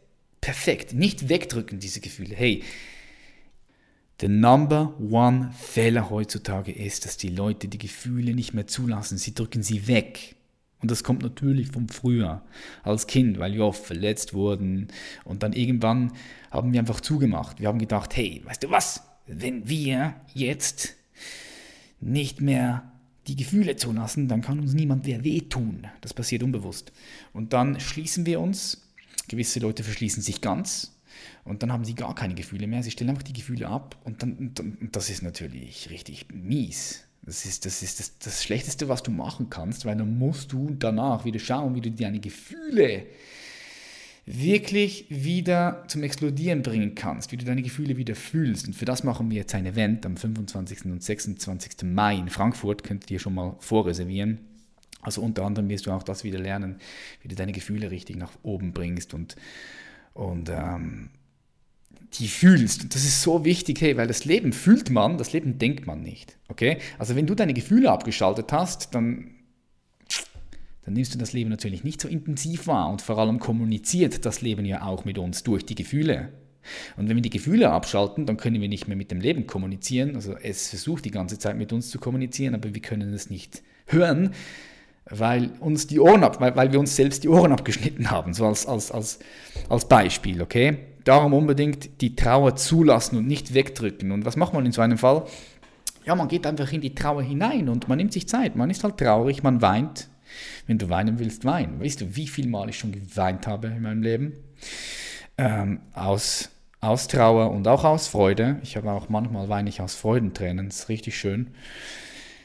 Perfekt. 0.41 0.95
Nicht 0.95 1.29
wegdrücken 1.29 1.81
diese 1.81 2.01
Gefühle. 2.01 2.35
Hey, 2.35 2.63
der 4.21 4.29
Number 4.29 4.95
One 5.01 5.51
Fehler 5.59 6.11
heutzutage 6.11 6.73
ist, 6.73 7.05
dass 7.05 7.17
die 7.17 7.29
Leute 7.29 7.69
die 7.69 7.79
Gefühle 7.79 8.35
nicht 8.35 8.55
mehr 8.55 8.67
zulassen. 8.67 9.19
Sie 9.19 9.35
drücken 9.35 9.63
sie 9.63 9.87
weg. 9.87 10.37
Und 10.83 10.91
das 10.91 11.05
kommt 11.05 11.23
natürlich 11.23 11.69
vom 11.69 11.89
Früher 11.89 12.43
als 12.83 13.07
Kind, 13.07 13.39
weil 13.39 13.53
wir 13.53 13.65
oft 13.65 13.85
verletzt 13.85 14.33
wurden. 14.33 14.89
Und 15.25 15.43
dann 15.43 15.53
irgendwann 15.53 16.13
haben 16.51 16.73
wir 16.73 16.81
einfach 16.81 17.01
zugemacht. 17.01 17.61
Wir 17.61 17.69
haben 17.69 17.79
gedacht, 17.79 18.17
hey, 18.17 18.43
weißt 18.45 18.63
du 18.63 18.71
was, 18.71 19.03
wenn 19.27 19.69
wir 19.69 20.15
jetzt 20.35 20.97
nicht 22.01 22.41
mehr 22.41 22.91
die 23.27 23.37
Gefühle 23.37 23.77
zulassen, 23.77 24.29
dann 24.29 24.41
kann 24.41 24.59
uns 24.59 24.73
niemand 24.73 25.07
mehr 25.07 25.23
wehtun. 25.23 25.87
Das 26.01 26.15
passiert 26.15 26.43
unbewusst. 26.43 26.93
Und 27.33 27.53
dann 27.53 27.79
schließen 27.79 28.25
wir 28.27 28.41
uns. 28.41 28.89
Gewisse 29.29 29.61
Leute 29.61 29.85
verschließen 29.85 30.23
sich 30.23 30.41
ganz. 30.41 30.97
Und 31.45 31.63
dann 31.63 31.73
haben 31.73 31.85
sie 31.85 31.95
gar 31.95 32.15
keine 32.15 32.35
Gefühle 32.35 32.67
mehr. 32.67 32.83
Sie 32.83 32.91
stellen 32.91 33.11
einfach 33.11 33.23
die 33.23 33.35
Gefühle 33.35 33.69
ab. 33.69 33.97
Und, 34.05 34.23
dann, 34.23 34.53
und 34.59 34.97
das 34.97 35.11
ist 35.11 35.23
natürlich 35.23 35.91
richtig 35.91 36.27
mies. 36.33 37.05
Das 37.23 37.45
ist, 37.45 37.67
das, 37.67 37.83
ist 37.83 38.01
das, 38.01 38.19
das 38.19 38.43
Schlechteste, 38.43 38.89
was 38.89 39.03
du 39.03 39.11
machen 39.11 39.51
kannst, 39.51 39.85
weil 39.85 39.97
dann 39.97 40.19
musst 40.19 40.53
du 40.53 40.75
danach 40.79 41.25
wieder 41.25 41.39
schauen, 41.39 41.75
wie 41.75 41.81
du 41.81 41.91
deine 41.91 42.19
Gefühle 42.19 43.07
wirklich 44.27 45.07
wieder 45.09 45.85
zum 45.89 46.03
Explodieren 46.03 46.63
bringen 46.63 46.95
kannst, 46.95 47.33
wie 47.33 47.37
du 47.37 47.45
deine 47.45 47.63
Gefühle 47.63 47.97
wieder 47.97 48.15
fühlst. 48.15 48.67
Und 48.67 48.75
für 48.75 48.85
das 48.85 49.05
machen 49.05 49.31
wir 49.31 49.39
jetzt 49.39 49.55
ein 49.55 49.67
Event 49.67 50.07
am 50.07 50.17
25. 50.17 50.87
und 50.87 51.03
26. 51.03 51.83
Mai 51.85 52.17
in 52.17 52.29
Frankfurt, 52.29 52.85
könnt 52.85 53.11
ihr 53.11 53.19
schon 53.19 53.35
mal 53.35 53.57
vorreservieren. 53.59 54.39
Also 55.03 55.23
unter 55.23 55.45
anderem 55.45 55.69
wirst 55.69 55.87
du 55.87 55.91
auch 55.91 56.03
das 56.03 56.25
wieder 56.25 56.39
lernen, 56.39 56.77
wie 57.23 57.29
du 57.29 57.35
deine 57.35 57.53
Gefühle 57.53 57.91
richtig 57.91 58.17
nach 58.17 58.33
oben 58.43 58.73
bringst 58.73 59.15
und, 59.15 59.37
und 60.13 60.51
ähm, 60.51 61.11
die 62.15 62.29
fühlst. 62.29 62.83
Und 62.83 62.95
das 62.95 63.05
ist 63.05 63.23
so 63.23 63.45
wichtig, 63.45 63.81
hey, 63.81 63.97
weil 63.97 64.09
das 64.09 64.25
Leben 64.25 64.53
fühlt 64.53 64.91
man, 64.91 65.19
das 65.19 65.33
Leben 65.33 65.59
denkt 65.59 65.87
man 65.87 66.03
nicht. 66.03 66.37
Okay? 66.49 66.79
Also 66.99 67.17
wenn 67.17 67.27
du 67.27 67.35
deine 67.35 67.55
Gefühle 67.55 67.91
abgeschaltet 67.91 68.53
hast, 68.53 68.95
dann 68.95 69.37
dann 70.91 70.95
nimmst 70.95 71.15
du 71.15 71.19
das 71.19 71.33
Leben 71.33 71.51
natürlich 71.51 71.85
nicht 71.85 72.01
so 72.01 72.09
intensiv 72.09 72.67
wahr 72.67 72.91
und 72.91 73.03
vor 73.03 73.19
allem 73.19 73.39
kommuniziert 73.39 74.25
das 74.25 74.41
Leben 74.41 74.65
ja 74.65 74.83
auch 74.83 75.05
mit 75.05 75.19
uns 75.19 75.43
durch 75.43 75.65
die 75.65 75.75
Gefühle. 75.75 76.33
Und 76.97 77.09
wenn 77.09 77.17
wir 77.17 77.23
die 77.23 77.31
Gefühle 77.31 77.71
abschalten, 77.71 78.27
dann 78.27 78.37
können 78.37 78.61
wir 78.61 78.69
nicht 78.69 78.89
mehr 78.89 78.97
mit 78.97 79.11
dem 79.11 79.21
Leben 79.21 79.47
kommunizieren. 79.47 80.15
Also 80.15 80.35
es 80.43 80.71
versucht 80.71 81.05
die 81.05 81.11
ganze 81.11 81.39
Zeit 81.39 81.57
mit 81.57 81.73
uns 81.73 81.91
zu 81.91 81.99
kommunizieren, 81.99 82.55
aber 82.55 82.75
wir 82.75 82.83
können 82.83 83.13
es 83.13 83.31
nicht 83.31 83.63
hören, 83.87 84.35
weil 85.05 85.51
uns 85.61 85.87
die 85.87 86.01
Ohren 86.01 86.25
ab, 86.25 86.41
weil, 86.41 86.57
weil 86.57 86.73
wir 86.73 86.81
uns 86.81 86.97
selbst 86.97 87.25
die 87.25 87.29
Ohren 87.29 87.53
abgeschnitten 87.53 88.11
haben, 88.11 88.35
so 88.35 88.47
als, 88.47 88.67
als, 88.67 88.91
als, 88.91 89.19
als 89.69 89.89
Beispiel, 89.89 90.43
okay? 90.43 90.79
Darum 91.11 91.35
unbedingt 91.35 92.01
die 92.03 92.15
Trauer 92.15 92.55
zulassen 92.55 93.19
und 93.19 93.27
nicht 93.27 93.53
wegdrücken. 93.53 94.13
Und 94.13 94.25
was 94.25 94.37
macht 94.37 94.55
man 94.55 94.65
in 94.65 94.71
so 94.71 94.81
einem 94.81 94.97
Fall? 94.97 95.25
Ja, 96.05 96.15
man 96.15 96.29
geht 96.29 96.47
einfach 96.47 96.73
in 96.73 96.83
die 96.83 96.95
Trauer 96.95 97.25
hinein 97.25 97.69
und 97.69 97.89
man 97.89 97.99
nimmt 97.99 98.13
sich 98.13 98.29
Zeit. 98.29 98.55
Man 98.55 98.71
ist 98.71 98.85
halt 98.85 98.97
traurig, 98.97 99.43
man 99.43 99.61
weint, 99.61 100.09
wenn 100.69 100.79
du 100.79 100.89
weinen 100.89 101.19
willst, 101.19 101.45
wein. 101.45 101.81
Weißt 101.81 102.01
du, 102.01 102.15
wie 102.15 102.29
viel 102.29 102.47
Mal 102.47 102.69
ich 102.69 102.79
schon 102.79 102.93
geweint 102.93 103.49
habe 103.49 103.67
in 103.67 103.83
meinem 103.83 104.05
Leben? 104.05 104.35
Ähm, 105.37 105.81
aus, 105.95 106.51
aus 106.81 107.09
Trauer 107.09 107.51
und 107.51 107.67
auch 107.67 107.83
aus 107.83 108.07
Freude. 108.07 108.61
Ich 108.63 108.77
habe 108.77 108.93
auch 108.93 109.09
manchmal 109.09 109.49
weine 109.49 109.69
ich 109.69 109.81
aus 109.81 109.97
Freudentränen. 109.97 110.69
Das 110.69 110.83
ist 110.83 110.89
richtig 110.91 111.19
schön. 111.19 111.49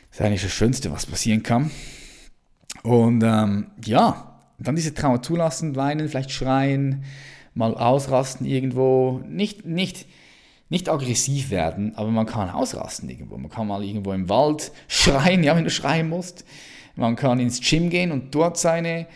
Das 0.10 0.22
ist 0.22 0.26
eigentlich 0.26 0.42
das 0.42 0.54
Schönste, 0.54 0.92
was 0.92 1.06
passieren 1.06 1.44
kann. 1.44 1.70
Und 2.82 3.22
ähm, 3.24 3.68
ja, 3.86 4.40
dann 4.58 4.76
diese 4.76 4.96
Trauer 4.96 5.22
zulassen, 5.22 5.76
weinen, 5.76 6.10
vielleicht 6.10 6.32
schreien, 6.32 7.04
mal 7.56 7.74
ausrasten 7.74 8.46
irgendwo. 8.46 9.22
Nicht, 9.28 9.66
nicht, 9.66 10.06
nicht 10.70 10.90
aggressiv 10.90 11.50
werden, 11.50 11.96
aber 11.96 12.12
man 12.12 12.28
kann 12.28 12.50
ausrasten 12.50 13.10
irgendwo. 13.10 13.38
Man 13.38 13.50
kann 13.50 13.68
mal 13.68 13.84
irgendwo 13.84 14.14
im 14.14 14.30
Wald 14.30 14.72
schreien, 14.88 15.44
ja, 15.44 15.56
wenn 15.56 15.64
du 15.64 15.72
schreien 15.72 16.10
musst. 16.10 16.46
Man 16.96 17.16
kann 17.16 17.40
ins 17.40 17.60
Gym 17.62 17.90
gehen 17.90 18.12
und 18.12 18.34
dort 18.36 18.58
seine, 18.58 19.08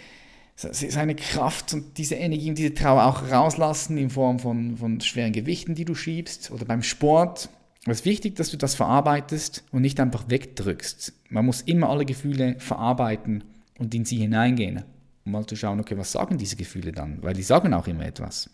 seine 0.55 1.15
Kraft 1.15 1.73
und 1.73 1.97
diese 1.97 2.15
Energie 2.15 2.49
und 2.49 2.57
diese 2.57 2.73
Trauer 2.73 3.05
auch 3.05 3.31
rauslassen 3.31 3.97
in 3.97 4.09
Form 4.09 4.39
von, 4.39 4.75
von 4.75 4.99
schweren 4.99 5.31
Gewichten, 5.31 5.75
die 5.75 5.85
du 5.85 5.95
schiebst 5.95 6.51
oder 6.51 6.65
beim 6.65 6.83
Sport. 6.83 7.49
Es 7.85 7.99
ist 7.99 8.05
wichtig, 8.05 8.35
dass 8.35 8.51
du 8.51 8.57
das 8.57 8.75
verarbeitest 8.75 9.63
und 9.71 9.81
nicht 9.81 9.99
einfach 10.01 10.25
wegdrückst. 10.27 11.13
Man 11.29 11.45
muss 11.45 11.61
immer 11.61 11.89
alle 11.89 12.05
Gefühle 12.05 12.55
verarbeiten 12.59 13.45
und 13.77 13.95
in 13.95 14.03
sie 14.03 14.17
hineingehen, 14.17 14.83
um 15.29 15.33
mal 15.33 15.45
zu 15.45 15.55
schauen, 15.55 15.79
okay, 15.79 15.95
was 15.97 16.11
sagen 16.11 16.37
diese 16.37 16.55
Gefühle 16.55 16.91
dann? 16.91 17.21
Weil 17.21 17.35
die 17.35 17.43
sagen 17.43 17.73
auch 17.73 17.87
immer 17.87 18.05
etwas. 18.05 18.49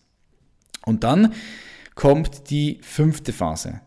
Und 0.85 1.03
dann 1.03 1.33
kommt 1.95 2.49
die 2.49 2.79
fünfte 2.81 3.31
Phase. 3.31 3.79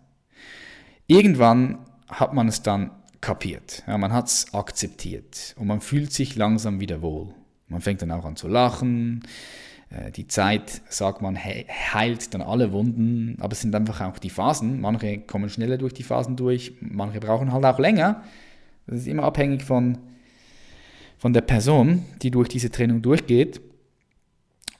Irgendwann 1.07 1.78
hat 2.09 2.33
man 2.33 2.49
es 2.49 2.62
dann 2.62 2.90
kapiert. 3.21 3.83
Ja, 3.87 3.99
man 3.99 4.12
hat 4.12 4.28
es 4.28 4.54
akzeptiert 4.54 5.54
und 5.59 5.66
man 5.66 5.80
fühlt 5.80 6.12
sich 6.12 6.35
langsam 6.35 6.80
wieder 6.80 7.02
wohl. 7.02 7.35
Man 7.68 7.83
fängt 7.83 8.00
dann 8.00 8.11
auch 8.11 8.25
an 8.25 8.37
zu 8.37 8.49
lachen. 8.49 9.23
Äh, 9.90 10.11
die 10.11 10.26
Zeit, 10.26 10.80
sagt 10.88 11.21
man, 11.21 11.37
heilt 11.37 12.33
dann 12.33 12.40
alle 12.40 12.73
Wunden, 12.73 13.37
aber 13.40 13.52
es 13.52 13.61
sind 13.61 13.75
einfach 13.75 14.00
auch 14.00 14.18
die 14.18 14.30
Phasen. 14.30 14.80
Manche 14.80 15.18
kommen 15.18 15.50
schneller 15.50 15.76
durch 15.76 15.92
die 15.92 16.02
Phasen 16.04 16.37
durch, 16.37 16.73
manche 16.80 17.21
brauchen 17.21 17.52
halt 17.52 17.64
auch 17.66 17.78
länger. 17.78 18.23
Das 18.87 19.00
ist 19.00 19.07
immer 19.07 19.25
abhängig 19.25 19.64
von, 19.64 19.99
von 21.19 21.33
der 21.33 21.41
Person, 21.43 22.05
die 22.23 22.31
durch 22.31 22.49
diese 22.49 22.71
Trennung 22.71 23.03
durchgeht. 23.03 23.61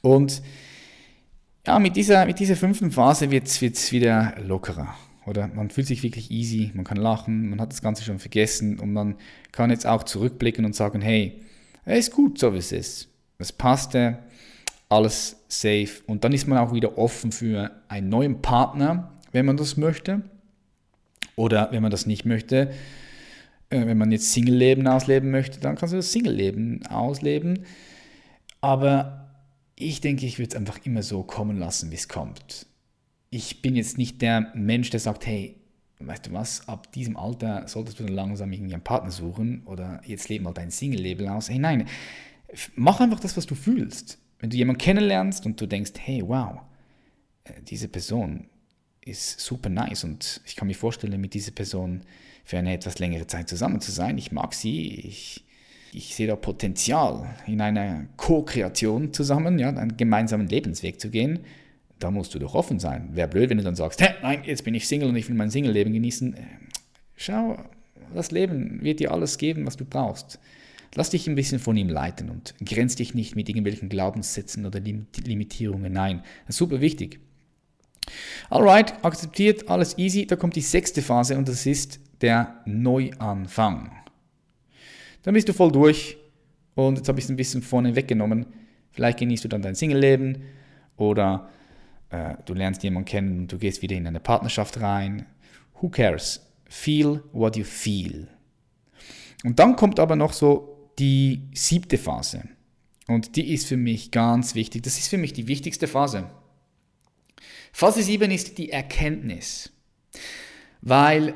Und 0.01 0.43
ja, 1.67 1.79
mit 1.79 1.97
dieser, 1.97 2.25
mit 2.25 2.39
dieser 2.39 2.57
fünften 2.57 2.91
Phase 2.91 3.31
wird 3.31 3.47
es 3.47 3.93
wieder 3.93 4.35
lockerer. 4.43 4.95
Oder 5.27 5.49
man 5.49 5.69
fühlt 5.69 5.87
sich 5.87 6.03
wirklich 6.03 6.31
easy, 6.31 6.71
man 6.73 6.85
kann 6.85 6.97
lachen, 6.97 7.51
man 7.51 7.61
hat 7.61 7.71
das 7.71 7.83
Ganze 7.83 8.03
schon 8.03 8.19
vergessen 8.19 8.79
und 8.79 8.95
man 8.95 9.17
kann 9.53 9.71
jetzt 9.71 9.87
auch 9.87 10.05
zurückblicken 10.05 10.65
und 10.65 10.75
sagen, 10.75 11.03
hey, 11.03 11.43
es 11.85 12.09
ist 12.09 12.15
gut, 12.15 12.39
so 12.39 12.55
wie 12.55 12.59
es 12.59 12.73
ist. 12.73 13.09
Es 13.37 13.53
passte, 13.53 14.19
alles 14.89 15.37
safe. 15.49 15.89
Und 16.07 16.25
dann 16.25 16.33
ist 16.33 16.47
man 16.47 16.59
auch 16.59 16.73
wieder 16.73 16.97
offen 16.97 17.33
für 17.33 17.71
einen 17.89 18.09
neuen 18.09 18.41
Partner, 18.41 19.13
wenn 19.33 19.45
man 19.45 19.59
das 19.59 19.77
möchte. 19.77 20.23
Oder 21.37 21.69
wenn 21.73 21.83
man 21.83 21.91
das 21.91 22.07
nicht 22.07 22.25
möchte, 22.25 22.71
wenn 23.71 23.99
man 23.99 24.13
jetzt 24.13 24.33
Single-Leben 24.33 24.87
ausleben 24.87 25.31
möchte, 25.31 25.61
dann 25.61 25.77
kannst 25.77 25.93
du 25.93 25.97
das 25.97 26.13
Single-Leben 26.13 26.87
ausleben. 26.87 27.65
Aber 28.61 29.31
ich 29.77 30.01
denke, 30.01 30.27
ich 30.27 30.39
würde 30.39 30.51
es 30.51 30.57
einfach 30.57 30.85
immer 30.85 31.03
so 31.03 31.23
kommen 31.23 31.59
lassen, 31.59 31.91
wie 31.91 31.97
es 31.97 32.09
kommt 32.09 32.69
ich 33.31 33.63
bin 33.63 33.77
jetzt 33.77 33.99
nicht 33.99 34.23
der 34.23 34.53
Mensch, 34.55 34.91
der 34.91 35.01
sagt, 35.01 35.27
hey, 35.27 35.57
weißt 36.01 36.27
du 36.27 36.33
was, 36.33 36.67
ab 36.69 36.93
diesem 36.93 37.17
Alter 37.17 37.67
solltest 37.67 37.99
du 37.99 38.05
dann 38.05 38.15
langsam 38.15 38.53
irgendwie 38.53 38.75
einen 38.75 38.85
Partner 38.85 39.11
suchen 39.11 39.63
oder 39.65 40.01
jetzt 40.05 40.29
leben 40.29 40.45
mal 40.45 40.55
dein 40.55 40.71
Single-Leben 40.71 41.29
aus. 41.29 41.51
Hey, 41.51 41.59
nein, 41.59 41.89
mach 42.77 43.01
einfach 43.01 43.21
das, 43.21 43.37
was 43.37 43.47
du 43.47 43.55
fühlst. 43.55 44.19
Wenn 44.39 44.51
du 44.51 44.57
jemanden 44.57 44.81
kennenlernst 44.81 45.45
und 45.45 45.61
du 45.61 45.67
denkst, 45.67 45.93
hey, 45.99 46.23
wow, 46.25 46.61
äh, 47.45 47.55
diese 47.69 47.89
Person 47.89 48.49
ist 49.05 49.41
super 49.41 49.69
nice 49.69 50.05
und 50.05 50.41
ich 50.47 50.55
kann 50.55 50.69
mir 50.69 50.75
vorstellen, 50.75 51.21
mit 51.21 51.35
dieser 51.35 51.51
Person 51.51 52.03
für 52.49 52.59
eine 52.59 52.73
etwas 52.73 52.99
längere 52.99 53.27
Zeit 53.27 53.49
zusammen 53.49 53.81
zu 53.81 53.93
sein. 53.93 54.17
Ich 54.17 54.33
mag 54.33 54.55
sie, 54.55 54.95
ich, 54.95 55.45
ich 55.93 56.15
sehe 56.15 56.27
da 56.27 56.37
Potenzial 56.37 57.35
in 57.47 57.61
einer 57.61 58.07
Co-Kreation 58.17 59.13
zusammen, 59.13 59.59
ja, 59.59 59.69
einen 59.69 59.97
gemeinsamen 59.97 60.49
Lebensweg 60.49 61.01
zu 61.01 61.11
gehen 61.11 61.41
da 61.99 62.11
musst 62.11 62.35
du 62.35 62.39
doch 62.39 62.55
offen 62.55 62.79
sein. 62.79 63.11
Wäre 63.13 63.29
blöd, 63.29 63.51
wenn 63.51 63.59
du 63.59 63.65
dann 63.65 63.75
sagst, 63.75 64.01
Hä, 64.01 64.09
nein, 64.23 64.43
jetzt 64.45 64.65
bin 64.65 64.75
ich 64.75 64.87
Single 64.87 65.09
und 65.09 65.17
ich 65.17 65.29
will 65.29 65.37
mein 65.37 65.51
Single-Leben 65.51 65.93
genießen. 65.93 66.35
Äh, 66.35 66.41
schau, 67.17 67.59
das 68.15 68.31
Leben 68.31 68.83
wird 68.83 69.01
dir 69.01 69.13
alles 69.13 69.39
geben, 69.39 69.67
was 69.67 69.77
du 69.77 69.85
brauchst. 69.85 70.39
Lass 70.95 71.11
dich 71.11 71.29
ein 71.29 71.35
bisschen 71.35 71.59
von 71.59 71.77
ihm 71.77 71.89
leiten 71.89 72.31
und 72.31 72.55
grenz 72.65 72.97
dich 72.97 73.15
nicht 73.15 73.37
mit 73.37 73.49
irgendwelchen 73.49 73.89
Glaubenssätzen 73.89 74.65
oder 74.65 74.81
Limitierungen. 74.81 75.93
Nein, 75.93 76.23
das 76.47 76.55
ist 76.55 76.59
super 76.59 76.81
wichtig. 76.81 77.21
Alright, 78.49 79.05
akzeptiert, 79.05 79.69
alles 79.69 79.99
easy. 79.99 80.27
Da 80.27 80.37
kommt 80.37 80.57
die 80.57 80.63
sechste 80.63 81.03
Phase 81.03 81.37
und 81.37 81.47
das 81.49 81.67
ist 81.67 82.01
der 82.21 82.63
Neuanfang. 82.65 83.93
Dann 85.23 85.35
bist 85.35 85.49
du 85.49 85.53
voll 85.53 85.73
durch 85.73 86.17
und 86.75 86.97
jetzt 86.97 87.09
habe 87.09 87.19
ich 87.19 87.25
es 87.25 87.31
ein 87.31 87.37
bisschen 87.37 87.63
vorne 87.63 87.97
weggenommen. 87.97 88.47
Vielleicht 88.93 89.19
genießt 89.19 89.45
du 89.45 89.49
dann 89.49 89.63
dein 89.63 89.75
Single-Leben 89.75 90.43
oder 90.97 91.49
äh, 92.11 92.35
du 92.45 92.55
lernst 92.55 92.83
jemanden 92.83 93.09
kennen 93.09 93.39
und 93.41 93.53
du 93.53 93.59
gehst 93.59 93.83
wieder 93.83 93.97
in 93.97 94.07
eine 94.07 94.21
Partnerschaft 94.21 94.81
rein. 94.81 95.27
Who 95.81 95.89
cares? 95.89 96.45
Feel 96.69 97.23
what 97.33 97.57
you 97.57 97.65
feel. 97.65 98.29
Und 99.45 99.59
dann 99.59 99.77
kommt 99.77 100.01
aber 100.01 100.17
noch 100.17 100.33
so 100.33 100.91
die 100.99 101.43
siebte 101.55 101.99
Phase. 101.99 102.43
Und 103.07 103.37
die 103.37 103.53
ist 103.53 103.67
für 103.67 103.77
mich 103.77 104.11
ganz 104.11 104.55
wichtig. 104.55 104.83
Das 104.83 104.99
ist 104.99 105.09
für 105.09 105.19
mich 105.19 105.33
die 105.33 105.49
wichtigste 105.49 105.87
Phase. 105.87 106.29
Phase 107.73 108.03
7 108.03 108.31
ist 108.31 108.59
die 108.59 108.71
Erkenntnis. 108.71 109.73
Weil 110.83 111.35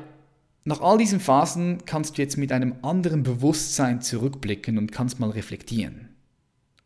nach 0.65 0.81
all 0.81 0.97
diesen 0.97 1.19
Phasen 1.19 1.85
kannst 1.85 2.17
du 2.17 2.21
jetzt 2.21 2.37
mit 2.37 2.51
einem 2.51 2.75
anderen 2.81 3.23
Bewusstsein 3.23 4.01
zurückblicken 4.01 4.77
und 4.77 4.91
kannst 4.91 5.19
mal 5.19 5.29
reflektieren. 5.29 6.09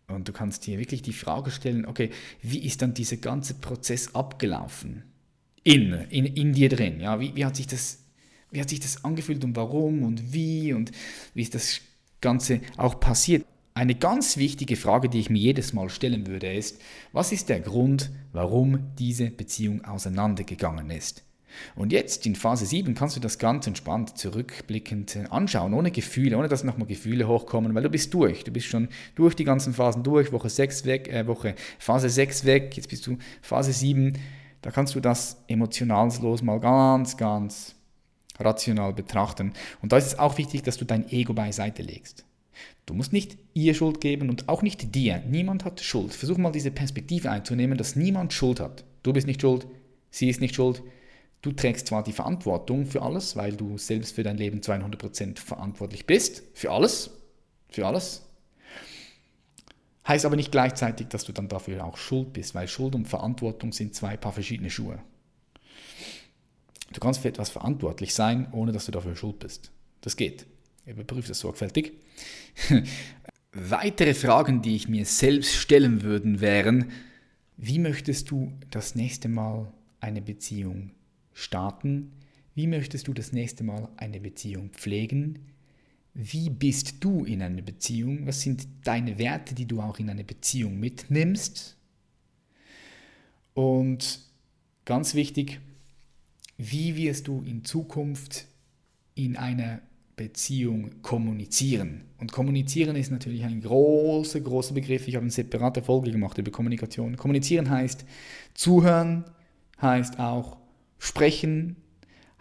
Und 0.07 0.27
du 0.27 0.33
kannst 0.33 0.65
dir 0.65 0.79
wirklich 0.79 1.01
die 1.01 1.13
Frage 1.13 1.51
stellen, 1.51 1.85
okay, 1.85 2.11
wie 2.41 2.63
ist 2.63 2.81
dann 2.81 2.93
dieser 2.93 3.17
ganze 3.17 3.55
Prozess 3.55 4.15
abgelaufen? 4.15 5.03
In, 5.63 5.91
in, 6.09 6.25
in 6.25 6.53
dir 6.53 6.69
drin, 6.69 7.01
ja, 7.01 7.19
wie, 7.19 7.35
wie, 7.35 7.45
hat 7.45 7.57
sich 7.57 7.67
das, 7.67 7.99
wie 8.51 8.61
hat 8.61 8.69
sich 8.69 8.79
das 8.79 9.03
angefühlt 9.03 9.43
und 9.43 9.55
warum 9.55 10.03
und 10.03 10.33
wie 10.33 10.71
und 10.71 10.91
wie 11.33 11.41
ist 11.41 11.55
das 11.55 11.81
Ganze 12.21 12.61
auch 12.77 12.99
passiert? 12.99 13.45
eine 13.77 13.93
ganz 13.93 14.37
wichtige 14.37 14.75
Frage, 14.75 15.07
die 15.07 15.19
ich 15.19 15.29
mir 15.29 15.37
jedes 15.37 15.71
Mal 15.71 15.91
stellen 15.91 16.25
würde, 16.25 16.51
ist, 16.51 16.81
was 17.11 17.31
ist 17.31 17.47
der 17.47 17.59
Grund, 17.59 18.09
warum 18.33 18.79
diese 18.97 19.29
Beziehung 19.29 19.85
auseinandergegangen 19.85 20.89
ist? 20.89 21.23
Und 21.75 21.91
jetzt 21.91 22.25
in 22.25 22.35
Phase 22.35 22.65
7 22.65 22.93
kannst 22.93 23.15
du 23.15 23.19
das 23.19 23.39
ganz 23.39 23.67
entspannt 23.67 24.17
zurückblickend 24.17 25.17
anschauen, 25.29 25.73
ohne 25.73 25.91
Gefühle, 25.91 26.37
ohne 26.37 26.47
dass 26.47 26.63
nochmal 26.63 26.87
Gefühle 26.87 27.27
hochkommen, 27.27 27.73
weil 27.73 27.83
du 27.83 27.89
bist 27.89 28.13
durch. 28.13 28.43
Du 28.43 28.51
bist 28.51 28.67
schon 28.67 28.89
durch 29.15 29.35
die 29.35 29.43
ganzen 29.43 29.73
Phasen 29.73 30.03
durch, 30.03 30.31
Woche 30.31 30.49
6 30.49 30.85
weg, 30.85 31.07
äh, 31.07 31.27
Woche 31.27 31.55
Phase 31.79 32.09
6 32.09 32.45
weg, 32.45 32.75
jetzt 32.75 32.89
bist 32.89 33.07
du 33.07 33.17
Phase 33.41 33.73
7. 33.73 34.13
Da 34.61 34.71
kannst 34.71 34.95
du 34.95 34.99
das 34.99 35.43
emotionalslos 35.47 36.41
mal 36.41 36.59
ganz, 36.59 37.17
ganz 37.17 37.75
rational 38.39 38.93
betrachten. 38.93 39.53
Und 39.81 39.91
da 39.91 39.97
ist 39.97 40.07
es 40.07 40.19
auch 40.19 40.37
wichtig, 40.37 40.63
dass 40.63 40.77
du 40.77 40.85
dein 40.85 41.09
Ego 41.09 41.33
beiseite 41.33 41.81
legst. 41.81 42.25
Du 42.85 42.93
musst 42.93 43.13
nicht 43.13 43.37
ihr 43.53 43.73
Schuld 43.73 44.01
geben 44.01 44.29
und 44.29 44.47
auch 44.47 44.61
nicht 44.61 44.95
dir. 44.95 45.21
Niemand 45.27 45.65
hat 45.65 45.81
Schuld. 45.81 46.13
Versuch 46.13 46.37
mal 46.37 46.51
diese 46.51 46.71
Perspektive 46.71 47.29
einzunehmen, 47.29 47.77
dass 47.77 47.95
niemand 47.95 48.33
Schuld 48.33 48.59
hat. 48.59 48.85
Du 49.03 49.13
bist 49.13 49.27
nicht 49.27 49.41
schuld, 49.41 49.67
sie 50.09 50.29
ist 50.29 50.41
nicht 50.41 50.55
schuld. 50.55 50.81
Du 51.41 51.51
trägst 51.51 51.87
zwar 51.87 52.03
die 52.03 52.13
Verantwortung 52.13 52.85
für 52.85 53.01
alles, 53.01 53.35
weil 53.35 53.55
du 53.55 53.77
selbst 53.77 54.15
für 54.15 54.23
dein 54.23 54.37
Leben 54.37 54.61
zu 54.61 54.71
100% 54.71 55.39
verantwortlich 55.39 56.05
bist. 56.05 56.43
Für 56.53 56.71
alles. 56.71 57.11
Für 57.69 57.85
alles. 57.85 58.23
Heißt 60.07 60.25
aber 60.25 60.35
nicht 60.35 60.51
gleichzeitig, 60.51 61.07
dass 61.09 61.25
du 61.25 61.33
dann 61.33 61.49
dafür 61.49 61.83
auch 61.83 61.97
schuld 61.97 62.33
bist, 62.33 62.55
weil 62.55 62.67
Schuld 62.67 62.95
und 62.95 63.07
Verantwortung 63.07 63.73
sind 63.73 63.93
zwei 63.93 64.15
paar 64.15 64.31
verschiedene 64.31 64.69
Schuhe. 64.69 64.99
Du 66.93 66.99
kannst 67.01 67.19
für 67.19 67.27
etwas 67.27 67.49
verantwortlich 67.49 68.13
sein, 68.13 68.47
ohne 68.53 68.71
dass 68.71 68.85
du 68.85 68.91
dafür 68.91 69.15
schuld 69.15 69.39
bist. 69.39 69.71
Das 70.01 70.15
geht. 70.15 70.47
Überprüfe 70.85 71.27
das 71.27 71.39
sorgfältig. 71.39 71.93
Weitere 73.51 74.13
Fragen, 74.13 74.61
die 74.61 74.75
ich 74.75 74.87
mir 74.87 75.05
selbst 75.05 75.53
stellen 75.55 76.01
würde, 76.01 76.39
wären, 76.39 76.91
wie 77.57 77.79
möchtest 77.79 78.31
du 78.31 78.53
das 78.71 78.95
nächste 78.95 79.27
Mal 79.27 79.71
eine 79.99 80.21
Beziehung 80.21 80.91
starten? 81.37 82.11
Wie 82.55 82.65
möchtest 82.65 83.07
du 83.07 83.13
das 83.13 83.31
nächste 83.31 83.63
Mal 83.63 83.87
eine 83.97 84.19
Beziehung 84.19 84.71
pflegen? 84.71 85.39
Wie 86.13 86.49
bist 86.49 87.03
du 87.03 87.25
in 87.25 87.43
einer 87.43 87.61
Beziehung? 87.61 88.25
Was 88.25 88.41
sind 88.41 88.67
deine 88.83 89.19
Werte, 89.19 89.53
die 89.53 89.67
du 89.67 89.79
auch 89.79 89.99
in 89.99 90.09
eine 90.09 90.23
Beziehung 90.23 90.79
mitnimmst? 90.79 91.77
Und 93.53 94.19
ganz 94.83 95.13
wichtig, 95.13 95.59
wie 96.57 96.95
wirst 96.95 97.27
du 97.27 97.43
in 97.43 97.63
Zukunft 97.63 98.47
in 99.13 99.37
einer 99.37 99.81
Beziehung 100.15 101.03
kommunizieren. 101.03 102.01
Und 102.17 102.31
kommunizieren 102.31 102.95
ist 102.95 103.11
natürlich 103.11 103.43
ein 103.43 103.61
großer, 103.61 104.41
großer 104.41 104.73
Begriff. 104.73 105.07
Ich 105.07 105.15
habe 105.15 105.21
eine 105.21 105.31
separate 105.31 105.83
Folge 105.83 106.11
gemacht 106.11 106.39
über 106.39 106.49
Kommunikation. 106.49 107.15
Kommunizieren 107.15 107.69
heißt 107.69 108.03
zuhören, 108.55 109.25
heißt 109.79 110.19
auch 110.19 110.57
sprechen, 110.99 111.75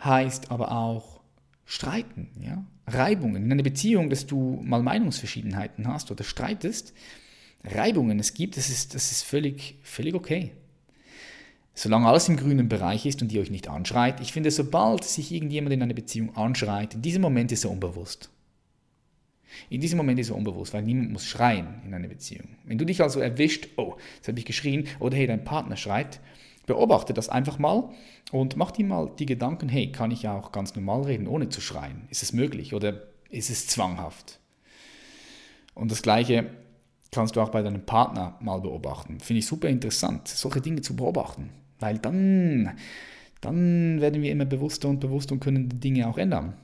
heißt 0.03 0.51
aber 0.51 0.73
auch 0.73 1.21
streiten, 1.65 2.31
ja? 2.41 2.65
Reibungen. 2.87 3.45
In 3.45 3.53
einer 3.53 3.63
Beziehung, 3.65 4.11
dass 4.11 4.27
du 4.27 4.61
mal 4.63 4.83
Meinungsverschiedenheiten 4.83 5.89
hast 5.89 6.11
oder 6.11 6.23
streitest, 6.23 6.95
Reibungen 7.65 8.21
es 8.21 8.35
gibt, 8.35 8.57
das 8.57 8.69
ist, 8.69 8.95
das 8.95 9.11
ist 9.11 9.23
völlig, 9.23 9.79
völlig 9.83 10.15
okay. 10.15 10.53
Solange 11.75 12.07
alles 12.07 12.29
im 12.29 12.37
grünen 12.37 12.69
Bereich 12.69 13.05
ist 13.05 13.21
und 13.21 13.33
ihr 13.33 13.41
euch 13.41 13.51
nicht 13.51 13.69
anschreit, 13.69 14.21
ich 14.21 14.33
finde, 14.33 14.51
sobald 14.51 15.05
sich 15.05 15.33
irgendjemand 15.33 15.75
in 15.75 15.83
einer 15.83 15.95
Beziehung 15.95 16.35
anschreit, 16.37 16.95
in 16.95 17.03
diesem 17.03 17.23
Moment 17.23 17.53
ist 17.53 17.65
er 17.65 17.71
unbewusst. 17.71 18.31
In 19.69 19.81
diesem 19.81 19.97
Moment 19.97 20.19
ist 20.19 20.31
er 20.31 20.37
unbewusst, 20.37 20.73
weil 20.73 20.83
niemand 20.83 21.13
muss 21.13 21.27
schreien 21.27 21.83
in 21.85 21.93
einer 21.93 22.09
Beziehung. 22.09 22.49
Wenn 22.65 22.79
du 22.79 22.85
dich 22.85 23.03
also 23.03 23.21
erwischt, 23.21 23.69
oh, 23.77 23.97
jetzt 24.17 24.29
habe 24.29 24.39
ich 24.39 24.45
geschrien, 24.45 24.87
oder 25.01 25.17
hey, 25.17 25.27
dein 25.27 25.45
Partner 25.45 25.77
schreit, 25.77 26.21
beobachte 26.67 27.15
das 27.15 27.29
einfach 27.29 27.59
mal 27.59 27.89
und 28.33 28.57
mach 28.57 28.73
dir 28.73 28.85
mal 28.85 29.11
die 29.19 29.27
Gedanken, 29.27 29.69
hey, 29.69 29.91
kann 29.91 30.11
ich 30.11 30.29
auch 30.29 30.53
ganz 30.53 30.75
normal 30.75 31.03
reden, 31.03 31.27
ohne 31.27 31.49
zu 31.49 31.61
schreien? 31.61 32.07
Ist 32.11 32.23
es 32.23 32.33
möglich 32.33 32.75
oder 32.75 33.03
ist 33.31 33.51
es 33.51 33.67
zwanghaft? 33.67 34.41
Und 35.75 35.91
das 35.91 36.03
Gleiche 36.03 36.51
kannst 37.13 37.37
du 37.37 37.41
auch 37.41 37.51
bei 37.51 37.63
deinem 37.63 37.87
Partner 37.87 38.37
mal 38.41 38.61
beobachten. 38.61 39.21
Finde 39.21 39.39
ich 39.39 39.47
super 39.47 39.69
interessant, 39.69 40.29
solche 40.29 40.61
Dinge 40.61 40.81
zu 40.81 40.97
beobachten. 40.97 41.51
Weil 41.79 41.99
dann, 41.99 42.77
dann 43.41 44.01
werden 44.01 44.23
wir 44.23 44.33
immer 44.33 44.45
bewusster 44.45 44.89
und 44.89 45.01
bewusster 45.01 45.33
und 45.33 45.41
können 45.41 45.69
die 45.69 45.81
Dinge 45.81 46.09
auch 46.09 46.19
ändern. 46.19 46.55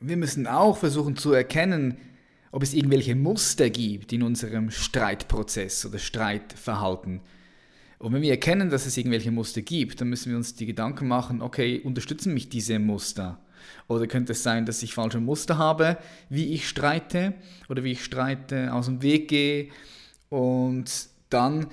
Wir 0.00 0.16
müssen 0.16 0.46
auch 0.46 0.76
versuchen 0.76 1.16
zu 1.16 1.32
erkennen, 1.32 1.96
ob 2.52 2.62
es 2.62 2.74
irgendwelche 2.74 3.16
Muster 3.16 3.70
gibt 3.70 4.12
in 4.12 4.22
unserem 4.22 4.70
Streitprozess 4.70 5.86
oder 5.86 5.98
Streitverhalten. 5.98 7.20
Und 7.98 8.12
wenn 8.12 8.22
wir 8.22 8.30
erkennen, 8.30 8.70
dass 8.70 8.86
es 8.86 8.96
irgendwelche 8.96 9.30
Muster 9.30 9.62
gibt, 9.62 10.00
dann 10.00 10.08
müssen 10.08 10.30
wir 10.30 10.36
uns 10.36 10.54
die 10.54 10.66
Gedanken 10.66 11.08
machen, 11.08 11.42
okay, 11.42 11.80
unterstützen 11.80 12.34
mich 12.34 12.48
diese 12.48 12.78
Muster? 12.78 13.38
Oder 13.88 14.06
könnte 14.06 14.32
es 14.32 14.42
sein, 14.42 14.66
dass 14.66 14.82
ich 14.82 14.94
falsche 14.94 15.20
Muster 15.20 15.58
habe, 15.58 15.98
wie 16.28 16.52
ich 16.52 16.68
streite 16.68 17.34
oder 17.68 17.84
wie 17.84 17.92
ich 17.92 18.04
streite 18.04 18.72
aus 18.72 18.86
dem 18.86 19.02
Weg 19.02 19.28
gehe 19.28 19.68
und 20.28 21.08
dann 21.30 21.66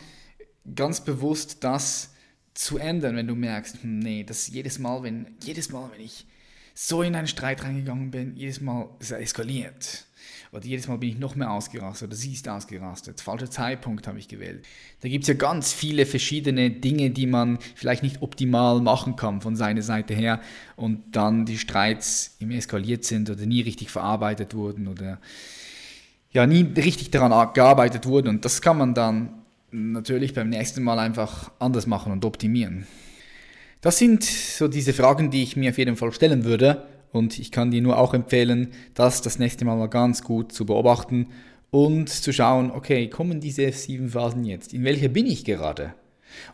ganz 0.75 1.01
bewusst 1.03 1.63
das 1.63 2.13
zu 2.53 2.77
ändern, 2.77 3.15
wenn 3.15 3.27
du 3.27 3.36
merkst, 3.36 3.81
hm, 3.81 3.99
nee, 3.99 4.23
das 4.23 4.47
jedes 4.47 4.79
Mal, 4.79 5.03
wenn, 5.03 5.36
jedes 5.43 5.71
Mal, 5.71 5.89
wenn 5.93 6.01
ich 6.01 6.25
so 6.73 7.01
in 7.01 7.15
einen 7.15 7.27
Streit 7.27 7.63
reingegangen 7.63 8.12
bin, 8.12 8.36
jedes 8.36 8.62
Mal 8.62 8.89
ist 8.99 9.12
er 9.12 9.19
eskaliert. 9.19 10.05
Oder 10.51 10.65
jedes 10.65 10.88
Mal 10.88 10.97
bin 10.97 11.10
ich 11.10 11.19
noch 11.19 11.36
mehr 11.36 11.51
ausgerastet 11.51 12.10
oder 12.10 12.17
sie 12.17 12.34
ist 12.34 12.47
ausgerastet. 12.49 13.21
Falscher 13.21 13.49
Zeitpunkt 13.49 14.07
habe 14.07 14.19
ich 14.19 14.27
gewählt. 14.27 14.65
Da 15.01 15.10
gibt 15.10 15.23
es 15.23 15.27
ja 15.27 15.34
ganz 15.34 15.71
viele 15.71 16.05
verschiedene 16.05 16.69
Dinge, 16.69 17.12
die 17.12 17.27
man 17.27 17.60
vielleicht 17.75 18.03
nicht 18.03 18.21
optimal 18.21 18.81
machen 18.81 19.15
kann 19.15 19.41
von 19.41 19.55
seiner 19.55 19.81
Seite 19.81 20.13
her 20.13 20.41
und 20.75 21.15
dann 21.15 21.45
die 21.45 21.57
Streits 21.57 22.36
immer 22.39 22.55
eskaliert 22.55 23.05
sind 23.05 23.29
oder 23.29 23.45
nie 23.45 23.62
richtig 23.62 23.91
verarbeitet 23.91 24.53
wurden 24.53 24.88
oder 24.88 25.19
ja, 26.31 26.47
nie 26.47 26.63
richtig 26.75 27.12
daran 27.12 27.53
gearbeitet 27.53 28.05
wurden. 28.05 28.27
Und 28.29 28.45
das 28.45 28.62
kann 28.62 28.77
man 28.77 28.93
dann 28.93 29.41
natürlich 29.71 30.34
beim 30.34 30.49
nächsten 30.49 30.84
Mal 30.84 30.99
einfach 30.99 31.51
anders 31.60 31.88
machen 31.88 32.12
und 32.12 32.25
optimieren. 32.25 32.88
Das 33.81 33.97
sind 33.97 34.23
so 34.23 34.67
diese 34.67 34.93
Fragen, 34.93 35.31
die 35.31 35.43
ich 35.43 35.55
mir 35.55 35.71
auf 35.71 35.77
jeden 35.77 35.95
Fall 35.95 36.12
stellen 36.12 36.43
würde. 36.43 36.86
Und 37.12 37.39
ich 37.39 37.52
kann 37.52 37.71
dir 37.71 37.82
nur 37.82 37.97
auch 37.97 38.13
empfehlen, 38.13 38.69
das 38.93 39.21
das 39.21 39.39
nächste 39.39 39.65
Mal 39.65 39.76
mal 39.76 39.88
ganz 39.88 40.24
gut 40.24 40.52
zu 40.52 40.65
beobachten 40.65 41.28
und 41.69 42.10
zu 42.10 42.32
schauen, 42.32 42.71
okay, 42.71 43.10
kommen 43.10 43.39
diese 43.39 43.71
sieben 43.71 44.10
Phasen 44.10 44.43
jetzt? 44.43 44.74
In 44.74 44.84
welcher 44.84 45.10
bin 45.10 45.26
ich 45.26 45.45
gerade? 45.45 45.93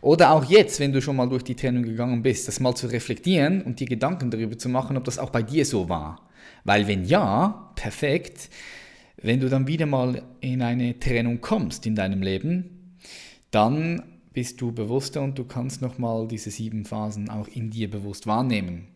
Oder 0.00 0.32
auch 0.32 0.44
jetzt, 0.44 0.80
wenn 0.80 0.92
du 0.92 1.00
schon 1.00 1.16
mal 1.16 1.28
durch 1.28 1.44
die 1.44 1.54
Trennung 1.54 1.84
gegangen 1.84 2.22
bist, 2.22 2.48
das 2.48 2.60
mal 2.60 2.74
zu 2.74 2.88
reflektieren 2.88 3.62
und 3.62 3.80
dir 3.80 3.86
Gedanken 3.86 4.30
darüber 4.30 4.58
zu 4.58 4.68
machen, 4.68 4.96
ob 4.96 5.04
das 5.04 5.18
auch 5.18 5.30
bei 5.30 5.42
dir 5.42 5.64
so 5.64 5.88
war. 5.88 6.28
Weil 6.64 6.86
wenn 6.88 7.04
ja, 7.04 7.72
perfekt. 7.76 8.50
Wenn 9.20 9.40
du 9.40 9.48
dann 9.48 9.66
wieder 9.66 9.86
mal 9.86 10.22
in 10.40 10.62
eine 10.62 10.98
Trennung 10.98 11.40
kommst 11.40 11.86
in 11.86 11.96
deinem 11.96 12.22
Leben, 12.22 12.96
dann 13.50 14.02
bist 14.32 14.60
du 14.60 14.70
bewusster 14.70 15.22
und 15.22 15.36
du 15.38 15.44
kannst 15.44 15.82
nochmal 15.82 16.28
diese 16.28 16.50
sieben 16.50 16.84
Phasen 16.84 17.28
auch 17.28 17.48
in 17.48 17.70
dir 17.70 17.90
bewusst 17.90 18.28
wahrnehmen. 18.28 18.86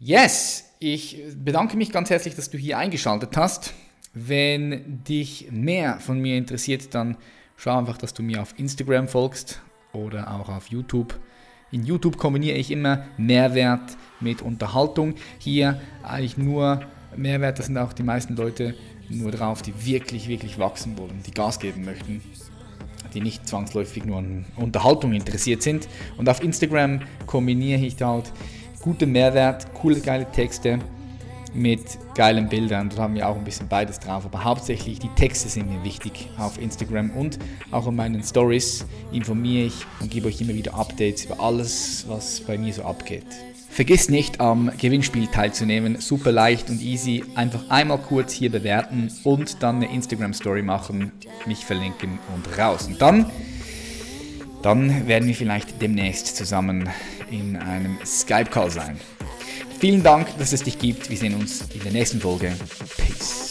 Yes, 0.00 0.64
ich 0.78 1.24
bedanke 1.36 1.76
mich 1.76 1.90
ganz 1.90 2.08
herzlich, 2.08 2.36
dass 2.36 2.50
du 2.50 2.56
hier 2.56 2.78
eingeschaltet 2.78 3.36
hast. 3.36 3.74
Wenn 4.14 5.02
dich 5.02 5.48
mehr 5.50 5.98
von 5.98 6.20
mir 6.20 6.38
interessiert, 6.38 6.94
dann 6.94 7.16
schau 7.56 7.76
einfach, 7.76 7.98
dass 7.98 8.14
du 8.14 8.22
mir 8.22 8.40
auf 8.40 8.56
Instagram 8.58 9.08
folgst 9.08 9.60
oder 9.92 10.32
auch 10.32 10.50
auf 10.50 10.68
YouTube. 10.68 11.18
In 11.72 11.84
YouTube 11.84 12.16
kombiniere 12.16 12.56
ich 12.56 12.70
immer 12.70 13.06
Mehrwert 13.16 13.96
mit 14.20 14.40
Unterhaltung. 14.40 15.14
Hier 15.40 15.80
eigentlich 16.04 16.38
nur 16.38 16.80
Mehrwert, 17.16 17.58
das 17.58 17.66
sind 17.66 17.76
auch 17.76 17.92
die 17.92 18.04
meisten 18.04 18.36
Leute 18.36 18.76
nur 19.08 19.32
drauf, 19.32 19.62
die 19.62 19.84
wirklich, 19.84 20.28
wirklich 20.28 20.60
wachsen 20.60 20.96
wollen, 20.96 21.24
die 21.26 21.32
Gas 21.32 21.58
geben 21.58 21.84
möchten 21.84 22.22
die 23.14 23.22
nicht 23.22 23.48
zwangsläufig 23.48 24.04
nur 24.04 24.18
an 24.18 24.44
Unterhaltung 24.56 25.14
interessiert 25.14 25.62
sind. 25.62 25.88
Und 26.18 26.28
auf 26.28 26.42
Instagram 26.42 27.00
kombiniere 27.26 27.80
ich 27.80 28.00
halt 28.02 28.30
gute 28.88 29.04
Mehrwert, 29.04 29.74
coole, 29.74 30.00
geile 30.00 30.24
Texte 30.32 30.78
mit 31.52 31.82
geilen 32.14 32.48
Bildern. 32.48 32.88
Da 32.88 33.02
haben 33.02 33.14
wir 33.14 33.28
auch 33.28 33.36
ein 33.36 33.44
bisschen 33.44 33.68
beides 33.68 34.00
drauf, 34.00 34.24
aber 34.24 34.44
hauptsächlich 34.44 34.98
die 34.98 35.10
Texte 35.10 35.50
sind 35.50 35.70
mir 35.70 35.84
wichtig 35.84 36.30
auf 36.38 36.58
Instagram 36.58 37.10
und 37.10 37.38
auch 37.70 37.86
in 37.86 37.96
meinen 37.96 38.22
Stories 38.22 38.86
informiere 39.12 39.66
ich 39.66 39.84
und 40.00 40.10
gebe 40.10 40.28
euch 40.28 40.40
immer 40.40 40.54
wieder 40.54 40.72
Updates 40.72 41.26
über 41.26 41.38
alles, 41.38 42.06
was 42.08 42.40
bei 42.40 42.56
mir 42.56 42.72
so 42.72 42.82
abgeht. 42.84 43.26
Vergiss 43.68 44.08
nicht 44.08 44.40
am 44.40 44.72
Gewinnspiel 44.78 45.26
teilzunehmen, 45.26 46.00
super 46.00 46.32
leicht 46.32 46.70
und 46.70 46.80
easy. 46.80 47.24
Einfach 47.34 47.68
einmal 47.68 47.98
kurz 47.98 48.32
hier 48.32 48.50
bewerten 48.50 49.12
und 49.22 49.62
dann 49.62 49.76
eine 49.76 49.92
Instagram 49.92 50.32
Story 50.32 50.62
machen, 50.62 51.12
mich 51.44 51.66
verlinken 51.66 52.18
und 52.34 52.58
raus. 52.58 52.86
Und 52.86 53.02
dann, 53.02 53.30
dann 54.62 55.06
werden 55.06 55.28
wir 55.28 55.34
vielleicht 55.34 55.82
demnächst 55.82 56.38
zusammen 56.38 56.88
in 57.30 57.56
einem 57.56 57.98
Skype 58.04 58.50
Call 58.50 58.70
sein. 58.70 58.98
Vielen 59.78 60.02
Dank, 60.02 60.26
dass 60.38 60.52
es 60.52 60.62
dich 60.62 60.78
gibt. 60.78 61.08
Wir 61.08 61.16
sehen 61.16 61.34
uns 61.34 61.62
in 61.72 61.82
der 61.82 61.92
nächsten 61.92 62.20
Folge. 62.20 62.52
Peace. 62.96 63.47